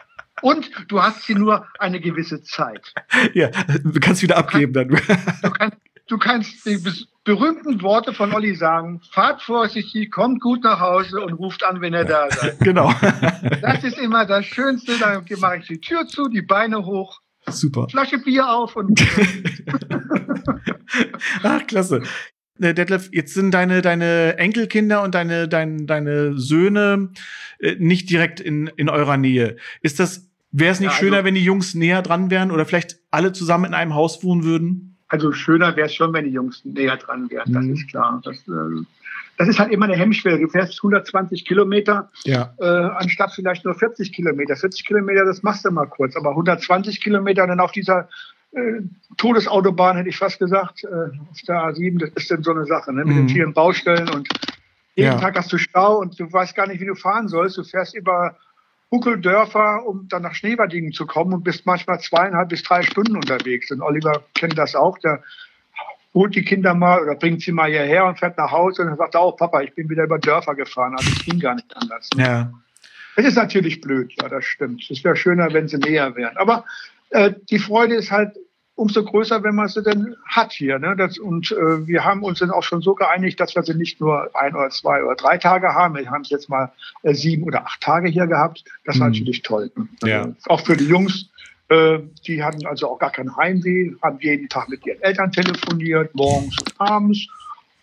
[0.41, 2.95] Und du hast sie nur eine gewisse Zeit.
[3.35, 3.49] Ja,
[3.83, 4.89] du kannst wieder abgeben dann.
[4.89, 6.79] Du kannst, du kannst die
[7.25, 11.93] berühmten Worte von Olli sagen, fahrt vorsichtig, kommt gut nach Hause und ruft an, wenn
[11.93, 12.59] ihr da seid.
[12.61, 12.95] Genau.
[13.61, 14.97] Das ist immer das Schönste.
[14.99, 17.21] Dann mache ich die Tür zu, die Beine hoch
[17.53, 17.87] Super.
[17.91, 19.01] Flasche Bier auf und.
[21.43, 22.03] Ach, klasse.
[22.61, 27.11] Äh, Detlef, jetzt sind deine, deine Enkelkinder und deine, deine, deine Söhne
[27.61, 29.57] äh, nicht direkt in, in eurer Nähe.
[29.83, 32.67] Ist das, wäre es nicht ja, also, schöner, wenn die Jungs näher dran wären oder
[32.67, 34.97] vielleicht alle zusammen in einem Haus wohnen würden?
[35.09, 37.73] Also schöner wäre es schon, wenn die Jungs näher dran wären, das mhm.
[37.73, 38.21] ist klar.
[38.25, 38.85] Das, äh,
[39.39, 40.41] das ist halt immer eine Hemmschwelle.
[40.41, 42.53] Du fährst 120 Kilometer, ja.
[42.59, 44.57] äh, anstatt vielleicht nur 40 Kilometer.
[44.57, 48.09] 40 Kilometer, das machst du mal kurz, aber 120 Kilometer dann auf dieser
[48.53, 48.81] äh,
[49.17, 52.93] Todesautobahn, hätte ich fast gesagt, äh, auf der A7, das ist dann so eine Sache,
[52.93, 53.05] ne?
[53.05, 53.27] mit mhm.
[53.27, 54.29] den vielen Baustellen und
[54.97, 55.21] jeden ja.
[55.21, 57.57] Tag hast du Stau und du weißt gar nicht, wie du fahren sollst.
[57.57, 58.37] Du fährst über
[58.91, 63.71] Huckeldörfer, um dann nach Schneewerdingen zu kommen und bist manchmal zweieinhalb bis drei Stunden unterwegs.
[63.71, 65.23] Und Oliver kennt das auch, der
[66.15, 68.97] holt die Kinder mal oder bringt sie mal hierher und fährt nach Hause und dann
[68.97, 71.77] sagt er auch, Papa, ich bin wieder über Dörfer gefahren, also es ging gar nicht
[71.77, 72.09] anders.
[72.17, 72.25] Ne?
[72.25, 72.53] Ja.
[73.17, 74.89] Es ist natürlich blöd, ja, das stimmt.
[74.91, 76.37] Es wäre schöner, wenn sie näher wären.
[76.37, 76.65] Aber
[77.11, 78.37] äh, die Freude ist halt
[78.79, 80.79] umso größer, wenn man sie denn hat hier.
[80.79, 80.95] Ne?
[80.97, 84.01] Das, und äh, wir haben uns dann auch schon so geeinigt, dass wir sie nicht
[84.01, 85.97] nur ein oder zwei oder drei Tage haben.
[85.97, 86.71] Wir haben es jetzt mal
[87.03, 88.65] äh, sieben oder acht Tage hier gehabt.
[88.85, 89.15] Das war mhm.
[89.15, 89.73] natürlich toll.
[89.75, 89.89] Ne?
[90.05, 90.23] Ja.
[90.23, 91.29] Also, auch für die Jungs
[91.71, 96.57] die hatten also auch gar kein Heimweh, haben jeden Tag mit ihren Eltern telefoniert, morgens
[96.61, 97.29] und abends.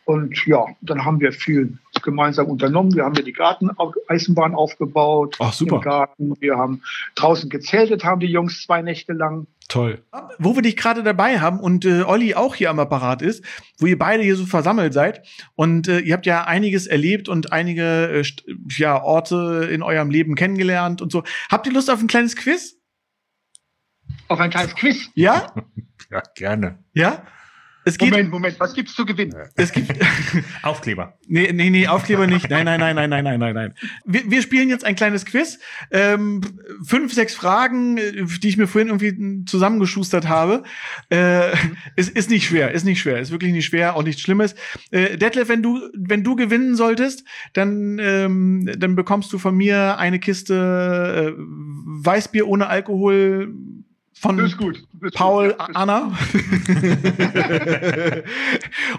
[0.06, 2.94] Und ja, dann haben wir viel gemeinsam unternommen.
[2.94, 5.78] Wir haben ja die Garteneisenbahn aufgebaut Ach, super.
[5.78, 6.34] im Garten.
[6.40, 6.84] Wir haben
[7.16, 9.48] draußen gezeltet, haben die Jungs zwei Nächte lang.
[9.68, 10.04] Toll.
[10.38, 13.44] Wo wir dich gerade dabei haben und äh, Olli auch hier am Apparat ist,
[13.80, 15.26] wo ihr beide hier so versammelt seid
[15.56, 18.24] und äh, ihr habt ja einiges erlebt und einige äh,
[18.78, 21.24] ja, Orte in eurem Leben kennengelernt und so.
[21.50, 22.78] Habt ihr Lust auf ein kleines Quiz?
[24.28, 25.10] Auf ein kleines Quiz?
[25.16, 25.54] Ja?
[26.12, 26.78] Ja, gerne.
[26.94, 27.24] Ja?
[27.88, 29.36] Es geht, Moment, Moment, was gibt's zu gewinnen?
[29.56, 29.94] Es gibt
[30.64, 31.20] Aufkleber.
[31.28, 32.50] Nee, nee, nee, Aufkleber nicht.
[32.50, 33.74] Nein, nein, nein, nein, nein, nein, nein, nein.
[34.06, 35.60] Wir, wir spielen jetzt ein kleines Quiz.
[35.92, 36.42] Ähm,
[36.84, 40.64] fünf, sechs Fragen, äh, die ich mir vorhin irgendwie zusammengeschustert habe.
[41.12, 41.52] Äh,
[41.96, 44.56] ist, ist nicht schwer, ist nicht schwer, ist wirklich nicht schwer, auch nichts Schlimmes.
[44.90, 47.24] Äh, Detlef, wenn du, wenn du gewinnen solltest,
[47.54, 53.54] dann, ähm, dann bekommst du von mir eine Kiste äh, Weißbier ohne Alkohol
[54.26, 54.52] von
[55.14, 56.12] Paul gut, Anna.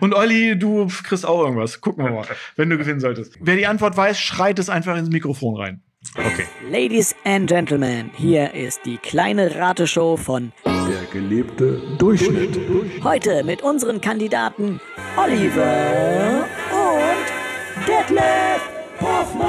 [0.00, 1.80] und Olli, du kriegst auch irgendwas.
[1.80, 3.36] Gucken wir mal, wenn du gewinnen solltest.
[3.40, 5.82] Wer die Antwort weiß, schreit es einfach ins Mikrofon rein.
[6.14, 6.46] Okay.
[6.70, 12.58] Ladies and Gentlemen, hier ist die kleine Rateshow von Der gelebte Durchschnitt.
[13.02, 14.80] Heute mit unseren Kandidaten
[15.16, 18.60] Oliver und Detlef
[19.00, 19.48] Hoffmann.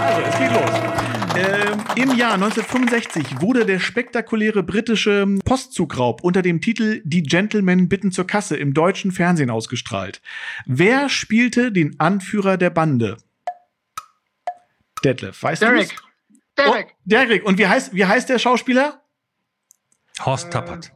[0.00, 0.70] Also, es geht los.
[1.34, 8.12] Ähm, Im Jahr 1965 wurde der spektakuläre britische Postzugraub unter dem Titel Die Gentlemen bitten
[8.12, 10.22] zur Kasse im deutschen Fernsehen ausgestrahlt.
[10.64, 13.18] Wer spielte den Anführer der Bande?
[15.04, 15.90] Detlef, weißt Derek.
[15.90, 16.86] du Derek.
[16.88, 17.44] Oh, Derek.
[17.44, 19.02] Und wie heißt, wie heißt der Schauspieler?
[20.24, 20.92] Horst Tappert.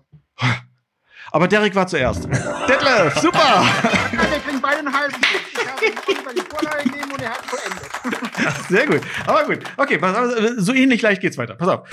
[1.30, 2.24] Aber Derek war zuerst.
[2.24, 3.64] Detlef, super!
[4.12, 8.66] Wir kriegen beide einen halben Ich habe die Vorlage und er hat vollendet.
[8.68, 9.00] Sehr gut.
[9.26, 9.60] Aber gut.
[9.76, 11.54] Okay, pass auf, so ähnlich leicht geht's weiter.
[11.54, 11.88] Pass auf.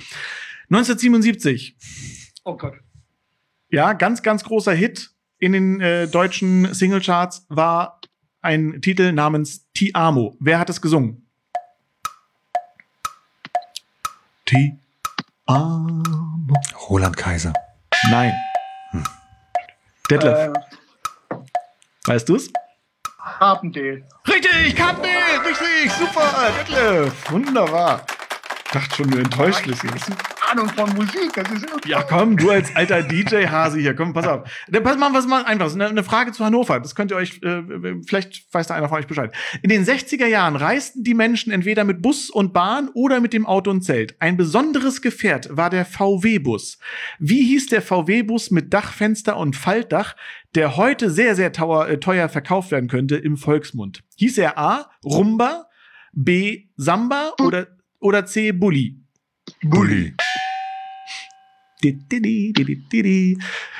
[0.69, 1.75] 1977.
[2.43, 2.75] Oh Gott.
[3.69, 7.99] Ja, ganz, ganz großer Hit in den äh, deutschen Singlecharts war
[8.41, 10.35] ein Titel namens Ti Amo.
[10.39, 11.27] Wer hat es gesungen?
[14.45, 14.77] Ti
[15.45, 16.03] Amo.
[16.89, 17.53] Roland Kaiser.
[18.09, 18.33] Nein.
[20.09, 21.35] Detlef, Äh,
[22.05, 22.49] weißt du's?
[23.23, 24.03] Carpendale.
[24.27, 25.09] Richtig, Kampel,
[25.47, 28.05] richtig, super, Detlef, wunderbar.
[28.65, 29.83] Ich dachte schon, du enttäuscht bist.
[30.53, 31.89] Ahnung von Musik, das ist irgendwie.
[31.89, 34.49] Ja, komm, du als alter DJ-Hase hier, komm, pass auf.
[34.67, 36.79] Dann pass mal, was mal einfach, eine, eine Frage zu Hannover.
[36.79, 39.33] Das könnt ihr euch, äh, vielleicht weiß da einer von euch Bescheid.
[39.61, 43.45] In den 60er Jahren reisten die Menschen entweder mit Bus und Bahn oder mit dem
[43.45, 44.15] Auto und Zelt.
[44.19, 46.77] Ein besonderes Gefährt war der VW-Bus.
[47.19, 50.15] Wie hieß der VW-Bus mit Dachfenster und Faltdach,
[50.55, 54.03] der heute sehr, sehr teuer, äh, teuer verkauft werden könnte im Volksmund?
[54.17, 54.91] Hieß er A.
[55.03, 55.67] Rumba,
[56.13, 56.65] B.
[56.75, 57.67] Samba oder,
[57.99, 58.51] oder C.
[58.51, 58.99] Bulli?
[59.63, 60.15] Bulli.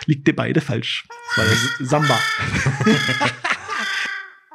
[0.05, 1.07] Liegt dir beide falsch.
[1.37, 1.45] Der
[1.85, 2.19] Samba.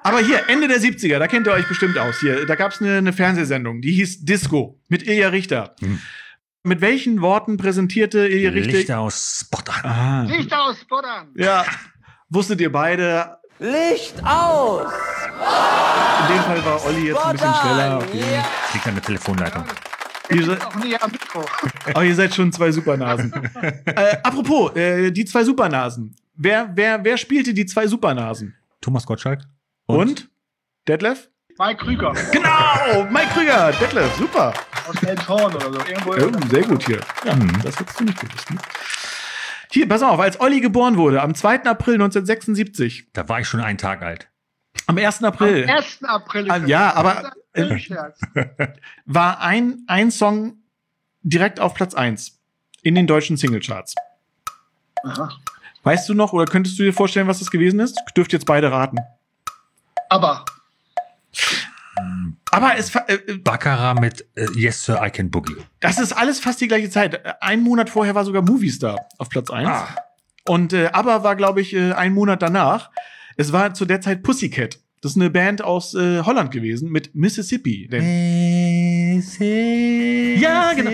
[0.02, 2.20] Aber hier, Ende der 70er, da kennt ihr euch bestimmt aus.
[2.20, 5.74] Hier, da gab es eine, eine Fernsehsendung, die hieß Disco mit Ilja Richter.
[5.80, 5.98] Hm.
[6.62, 8.72] Mit welchen Worten präsentierte Ilja Richter?
[8.72, 9.84] Lichter aus Spot an.
[9.84, 11.28] Ah, Licht aus, Boddern.
[11.36, 11.64] ja,
[12.28, 13.38] wusstet ihr beide.
[13.58, 14.92] Licht aus!
[16.20, 17.98] In dem Fall war Olli jetzt ein bisschen schneller.
[17.98, 18.42] Okay.
[18.72, 19.64] Liegt an der Telefonleitung.
[20.30, 21.44] Ihr, Ich se bin auch näher am Mikro.
[21.86, 23.32] aber ihr seid schon zwei Supernasen.
[23.86, 26.14] äh, apropos, äh, die zwei Supernasen.
[26.34, 28.54] Wer, wer, wer spielte die zwei Supernasen?
[28.80, 29.40] Thomas Gottschalk.
[29.86, 30.28] Und?
[30.86, 31.28] Detlef?
[31.58, 34.54] Mike Krüger Genau, Mike Krüger, Detlef, super.
[34.88, 35.78] aus Elshorn oder so.
[35.80, 36.12] Irgendwo.
[36.12, 37.00] Oh, sehr gut hier.
[37.24, 38.50] Ja, das hättest du nicht gewusst.
[38.52, 38.58] Ne?
[39.70, 41.64] Hier, pass auf, als Olli geboren wurde, am 2.
[41.64, 44.28] April 1976, Da war ich schon einen Tag alt.
[44.86, 45.22] am 1.
[45.24, 46.04] April, Am 1.
[46.04, 46.50] April.
[46.50, 47.32] Ah, ja, aber-
[47.78, 48.20] Scherz.
[49.04, 50.58] war ein, ein Song
[51.22, 52.38] direkt auf Platz 1
[52.82, 53.94] in den deutschen Singlecharts.
[55.02, 55.30] Aha.
[55.82, 58.00] Weißt du noch oder könntest du dir vorstellen, was das gewesen ist?
[58.16, 58.98] Dürft jetzt beide raten.
[60.08, 60.44] Aber
[62.50, 65.56] Aber es, äh, äh, Baccarat mit äh, Yes Sir I Can Boogie.
[65.80, 67.14] das ist alles fast die gleiche Zeit.
[67.14, 69.68] Äh, Ein Monat vorher war sogar Movistar auf Platz 1.
[69.68, 69.88] Ah.
[70.46, 72.90] Und äh, aber war, glaube ich, äh, ein Monat danach.
[73.36, 74.78] Es war zu der Zeit Pussycat.
[75.00, 77.86] Das ist eine Band aus äh, Holland gewesen mit Mississippi.
[77.88, 78.02] Denn
[80.40, 80.90] Ja, genau.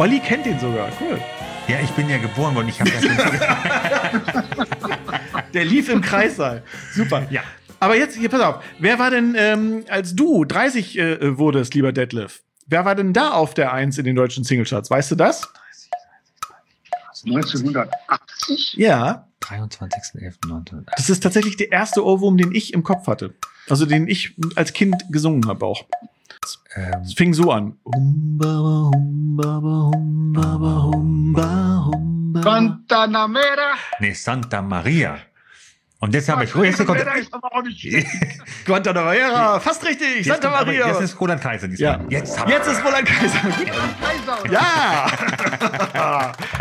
[0.00, 0.88] Olli kennt den sogar.
[1.00, 1.18] Cool.
[1.66, 2.68] Ja, ich bin ja geboren worden.
[2.68, 3.18] Ich habe das nicht
[5.54, 6.62] Der lief im Kreissaal.
[6.94, 7.26] Super.
[7.30, 7.42] Ja.
[7.80, 8.62] Aber jetzt, hier, pass auf.
[8.78, 13.32] Wer war denn, ähm, als du 30 äh, wurdest, lieber Detlef, wer war denn da
[13.32, 14.90] auf der 1 in den deutschen Singlecharts?
[14.90, 15.48] Weißt du das?
[17.24, 18.74] 1980?
[18.74, 19.26] Ja.
[19.42, 20.84] 23.11.19.
[20.96, 23.34] Das ist tatsächlich der erste Ohrwurm, den ich im Kopf hatte.
[23.68, 25.86] Also den ich als Kind gesungen habe auch.
[26.74, 27.76] Ähm, Es fing so an.
[27.84, 28.90] Humba.
[32.42, 33.74] Guantanamera.
[34.00, 35.18] nee, Santa Maria.
[36.00, 36.54] Und jetzt habe ich.
[36.54, 37.00] Oh, jetzt kommt.
[38.66, 40.86] Guantanamera fast richtig, Jetzt, Santa kommt aber- Maria.
[40.88, 42.00] jetzt ist Roland Kaiser diesmal.
[42.08, 42.18] ja.
[42.18, 43.38] Jetzt, Jetzt ist Roland Kaiser.
[44.50, 45.06] Ja!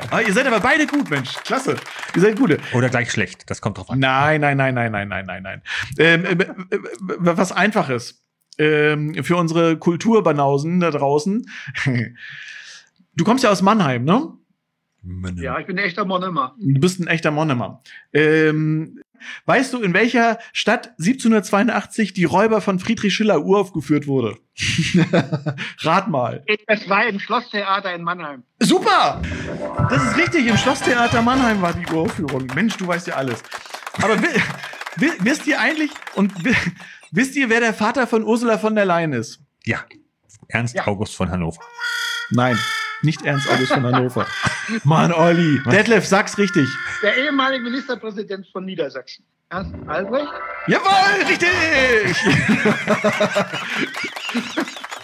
[0.10, 1.36] aber ihr seid aber beide gut, Mensch.
[1.44, 1.76] Klasse.
[2.16, 2.58] Ihr seid gute.
[2.74, 3.50] Oder gleich schlecht.
[3.50, 4.00] Das kommt drauf an.
[4.00, 5.62] Nein, nein, nein, nein, nein, nein, nein, nein.
[6.00, 6.48] Ähm, äh, äh,
[7.20, 8.24] was Einfaches.
[8.58, 11.46] Ähm, für unsere Kulturbanausen da draußen.
[13.16, 14.28] Du kommst ja aus Mannheim, ne?
[15.38, 16.56] Ja, ich bin ein echter Monomer.
[16.60, 17.82] Du bist ein echter Monnemer.
[18.14, 19.00] Ähm,
[19.46, 24.38] weißt du, in welcher Stadt 1782 die Räuber von Friedrich Schiller uraufgeführt wurde?
[25.80, 26.44] Rat mal.
[26.68, 28.44] Es war im Schlosstheater in Mannheim.
[28.60, 29.22] Super!
[29.90, 30.48] Das ist richtig.
[30.48, 32.48] Im Schlosstheater Mannheim war die Uraufführung.
[32.54, 33.42] Mensch, du weißt ja alles.
[34.02, 34.28] Aber wi
[34.98, 36.54] wi wisst ihr eigentlich und wi
[37.12, 39.40] wisst ihr, wer der Vater von Ursula von der Leyen ist?
[39.64, 39.80] Ja.
[40.50, 40.86] Ernst Ja.
[40.88, 41.62] August von Hannover.
[42.30, 42.58] Nein,
[43.04, 44.26] nicht Ernst August von Hannover.
[44.84, 45.60] Mann, Olli.
[45.72, 46.68] Detlef, sag's richtig.
[47.04, 49.24] Der ehemalige Ministerpräsident von Niedersachsen.
[49.50, 50.28] Ernst Albrecht?
[50.68, 51.50] Jawohl, richtig!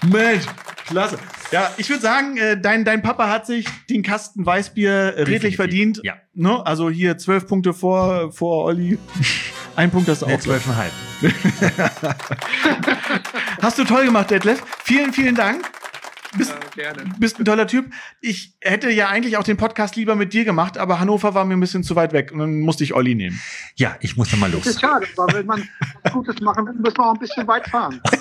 [0.06, 0.44] Mensch,
[0.86, 1.18] klasse.
[1.52, 5.56] Ja, ich würde sagen, äh, dein, dein Papa hat sich den Kasten Weißbier äh, redlich
[5.56, 6.02] verdient.
[6.04, 6.16] ja.
[6.34, 6.66] Ne?
[6.66, 8.98] Also hier zwölf Punkte vor, vor Olli.
[9.76, 10.40] Ein Punkt hast du Nee, auch.
[10.40, 10.92] zwölfeinhalb.
[13.62, 14.62] Hast du toll gemacht, Detlef.
[14.84, 15.64] Vielen, vielen Dank.
[16.38, 17.04] Bist, gerne.
[17.20, 17.92] bist ein toller Typ.
[18.22, 21.56] Ich hätte ja eigentlich auch den Podcast lieber mit dir gemacht, aber Hannover war mir
[21.56, 23.40] ein bisschen zu weit weg und dann musste ich Olli nehmen.
[23.76, 24.82] Ja, ich muss noch mal Das ist los.
[24.82, 25.68] schade, weil wenn man
[26.04, 28.02] was Gutes machen will, muss man auch ein bisschen weit fahren.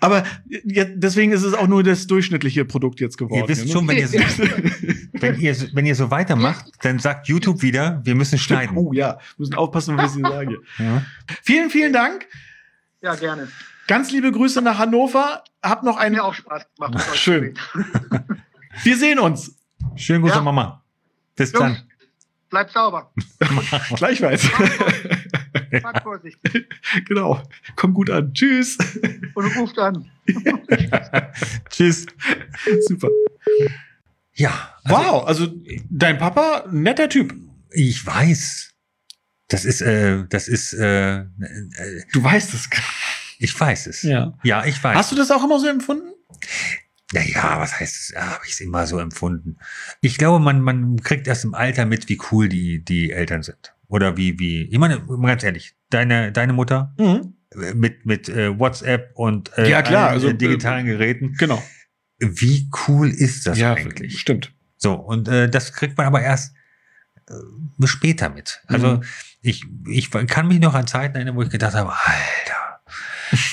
[0.00, 3.42] Aber deswegen ist es auch nur das durchschnittliche Produkt jetzt geworden.
[3.42, 3.72] Ihr wisst ne?
[3.72, 4.18] schon, wenn ihr, so,
[5.14, 8.76] wenn, ihr, so- wenn ihr so weitermacht, dann sagt YouTube wieder, wir müssen schneiden.
[8.76, 10.58] Oh ja, müssen aufpassen, was ich sage.
[10.78, 11.02] Ja.
[11.42, 12.26] Vielen, vielen Dank.
[13.00, 13.48] Ja, gerne.
[13.86, 15.44] Ganz liebe Grüße nach Hannover.
[15.62, 16.16] Habt noch einen.
[16.16, 17.04] mir auch Spaß gemacht.
[17.16, 17.56] Schön.
[18.82, 19.56] Wir sehen uns.
[19.94, 20.38] Schönen Gruß Ja.
[20.38, 20.84] an Mama.
[21.36, 21.88] Bis Jungs, dann.
[22.50, 23.12] bleibt sauber.
[23.96, 24.46] Gleichfalls.
[25.82, 26.68] Fahrt vorsichtig
[27.06, 27.42] genau.
[27.76, 28.32] Komm gut an.
[28.34, 28.76] Tschüss.
[29.34, 30.10] und ruft an.
[31.70, 32.06] Tschüss.
[32.86, 33.08] Super.
[34.34, 34.74] Ja.
[34.84, 35.46] also Wow, also
[35.90, 37.34] dein Papa, netter Typ.
[37.70, 38.72] Ich weiß.
[39.48, 41.24] Das ist, äh, das ist, äh, äh,
[42.12, 42.68] Du weißt es.
[43.38, 44.02] Ich weiß es.
[44.02, 44.34] Ja.
[44.42, 44.96] Ja, ich weiß.
[44.96, 46.08] Hast du das auch immer so empfunden?
[47.12, 48.08] Ja, ja, was heißt es?
[48.14, 49.56] Ja, habe ich es immer so empfunden.
[50.00, 53.74] Ich glaube, man, man kriegt erst im Alter mit, wie cool die, die Eltern sind.
[53.88, 57.34] Oder wie, wie, ich meine, ganz ehrlich, deine, deine Mutter Mhm.
[57.52, 61.34] äh, mit, mit äh, WhatsApp und äh, Ja, klar, allen, also, äh, digitalen Geräten.
[61.38, 61.62] Genau.
[62.18, 64.18] Wie cool ist das eigentlich?
[64.18, 64.52] stimmt.
[64.76, 66.54] So, und äh, das kriegt man aber erst
[67.28, 68.62] äh, später mit.
[68.66, 69.02] Also Mhm.
[69.42, 72.55] ich, ich kann mich noch an Zeiten erinnern, wo ich gedacht habe, Alter,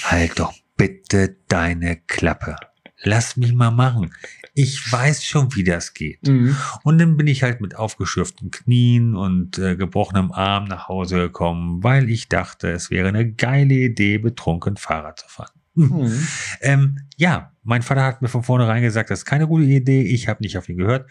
[0.04, 2.56] halt doch bitte deine Klappe.
[3.04, 4.14] Lass mich mal machen.
[4.54, 6.26] Ich weiß schon, wie das geht.
[6.28, 6.56] Mhm.
[6.84, 11.84] Und dann bin ich halt mit aufgeschürften Knien und äh, gebrochenem Arm nach Hause gekommen,
[11.84, 15.52] weil ich dachte, es wäre eine geile Idee, betrunken Fahrrad zu fahren.
[15.76, 16.28] Mhm.
[16.62, 20.04] Ähm, ja, mein Vater hat mir von vornherein gesagt, das ist keine gute Idee.
[20.04, 21.10] Ich habe nicht auf ihn gehört.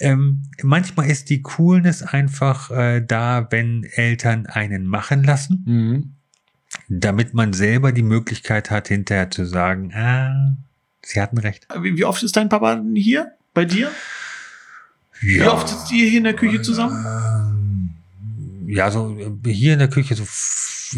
[0.00, 6.13] Ähm, manchmal ist die Coolness einfach äh, da, wenn Eltern einen machen lassen, Mhm.
[7.00, 10.56] Damit man selber die Möglichkeit hat, hinterher zu sagen, ah,
[11.02, 11.66] sie hatten recht.
[11.80, 13.90] Wie, wie oft ist dein Papa hier bei dir?
[15.20, 17.04] Wie oft sitzt ihr hier in der Küche zusammen?
[17.06, 20.24] Ähm, Ja, so äh, hier in der Küche so,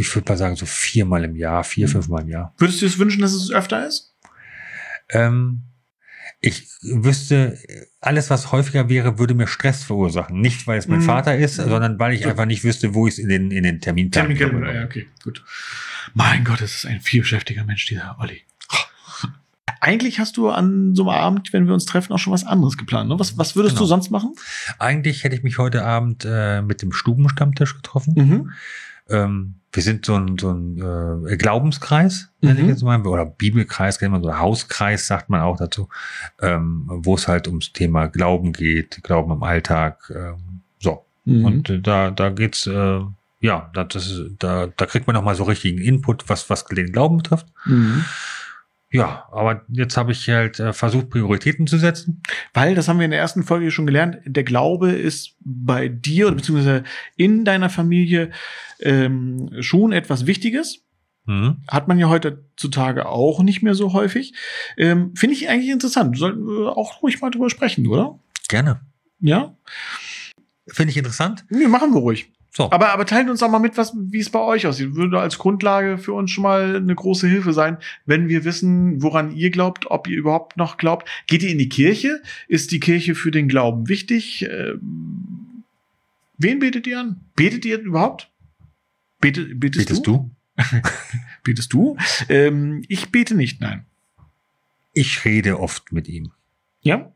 [0.00, 2.54] ich würde mal sagen, so viermal im Jahr, vier, fünfmal im Jahr.
[2.58, 4.14] Würdest du es wünschen, dass es öfter ist?
[5.10, 5.62] Ähm,
[6.40, 7.58] ich wüsste,
[8.00, 10.40] alles, was häufiger wäre, würde mir Stress verursachen.
[10.40, 11.04] Nicht, weil es mein Mhm.
[11.04, 11.68] Vater ist, Mhm.
[11.68, 14.74] sondern weil ich einfach nicht wüsste, wo ich es in den, in den Termin Terminkalender,
[14.74, 15.44] ja, okay, gut.
[16.14, 18.42] Mein Gott, es ist ein vielbeschäftiger Mensch, dieser Olli.
[19.80, 22.76] Eigentlich hast du an so einem Abend, wenn wir uns treffen, auch schon was anderes
[22.76, 23.08] geplant.
[23.08, 23.18] Ne?
[23.18, 23.84] Was, was würdest Genau.
[23.84, 24.34] du sonst machen?
[24.78, 28.14] Eigentlich hätte ich mich heute Abend äh, mit dem Stubenstammtisch getroffen.
[28.16, 28.52] Mhm.
[29.08, 32.70] Ähm, wir sind so ein, so ein äh, Glaubenskreis, nenne ich Mhm.
[32.70, 35.88] jetzt mal, oder Bibelkreis, kennt man so, Hauskreis sagt man auch dazu,
[36.40, 40.10] ähm, wo es halt ums Thema Glauben geht, Glauben im Alltag.
[40.14, 41.04] Ähm, so.
[41.26, 41.44] Mhm.
[41.44, 43.00] Und äh, da, da geht's, äh,
[43.46, 46.64] ja, da, das ist, da, da kriegt man noch mal so richtigen Input, was, was
[46.64, 47.46] den Glauben betrifft.
[47.64, 48.04] Mhm.
[48.90, 52.22] Ja, aber jetzt habe ich halt äh, versucht, Prioritäten zu setzen.
[52.54, 56.26] Weil, das haben wir in der ersten Folge schon gelernt, der Glaube ist bei dir
[56.26, 56.82] oder beziehungsweise
[57.16, 58.30] in deiner Familie
[58.80, 60.84] ähm, schon etwas Wichtiges.
[61.26, 61.58] Mhm.
[61.68, 64.34] Hat man ja heutzutage auch nicht mehr so häufig.
[64.76, 66.18] Ähm, Finde ich eigentlich interessant.
[66.18, 68.18] Sollten wir auch ruhig mal drüber sprechen, oder?
[68.48, 68.80] Gerne.
[69.20, 69.56] Ja?
[70.68, 71.44] Finde ich interessant.
[71.48, 72.32] Nee, machen wir ruhig.
[72.56, 72.70] So.
[72.70, 74.94] Aber, aber teilt uns doch mal mit, was, wie es bei euch aussieht.
[74.94, 77.76] Würde als Grundlage für uns schon mal eine große Hilfe sein,
[78.06, 81.06] wenn wir wissen, woran ihr glaubt, ob ihr überhaupt noch glaubt.
[81.26, 82.22] Geht ihr in die Kirche?
[82.48, 84.46] Ist die Kirche für den Glauben wichtig?
[84.50, 85.64] Ähm,
[86.38, 87.20] wen betet ihr an?
[87.34, 88.30] Betet ihr überhaupt?
[89.20, 90.30] Betet, betest, Betest du?
[90.56, 90.62] du?
[91.44, 91.98] Betest du?
[92.30, 93.84] Ähm, ich bete nicht, nein.
[94.94, 96.32] Ich rede oft mit ihm.
[96.80, 97.12] Ja?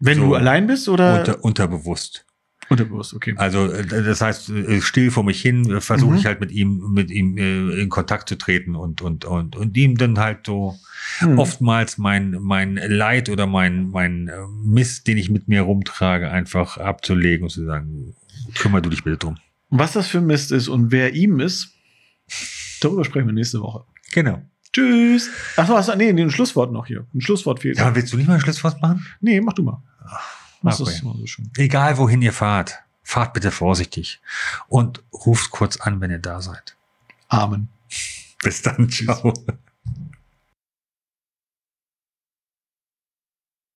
[0.00, 0.26] Wenn So.
[0.26, 2.25] du allein bist oder Unter, unterbewusst.
[2.68, 3.14] Unterbewusst?
[3.14, 3.34] Okay.
[3.36, 6.18] Also äh, das heißt, äh, still vor mich hin äh, versuche Mhm.
[6.18, 9.76] ich halt mit ihm, mit ihm äh, in Kontakt zu treten und und und und
[9.76, 10.76] ihm dann halt so
[11.18, 11.38] Hm.
[11.38, 14.30] oftmals mein mein Leid oder mein mein
[14.64, 18.14] Mist, den ich mit mir rumtrage, einfach abzulegen und zu sagen,
[18.56, 19.36] kümmere du dich bitte drum.
[19.70, 21.74] Was das für Mist ist und wer ihm ist,
[22.80, 23.84] darüber sprechen wir nächste Woche.
[24.12, 24.42] Genau.
[24.72, 25.30] Tschüss.
[25.56, 27.06] Achso, hast du, nee, nee, ein Schlusswort noch hier.
[27.14, 27.78] Ein Schlusswort fehlt.
[27.78, 29.06] Ja, willst du nicht mal ein Schlusswort machen?
[29.20, 29.82] Nee, mach du mal.
[30.70, 31.50] Das ist immer so schön.
[31.56, 34.20] Egal wohin ihr fahrt, fahrt bitte vorsichtig
[34.68, 36.76] und ruft kurz an, wenn ihr da seid.
[37.28, 37.68] Amen.
[38.42, 39.32] Bis dann, ciao.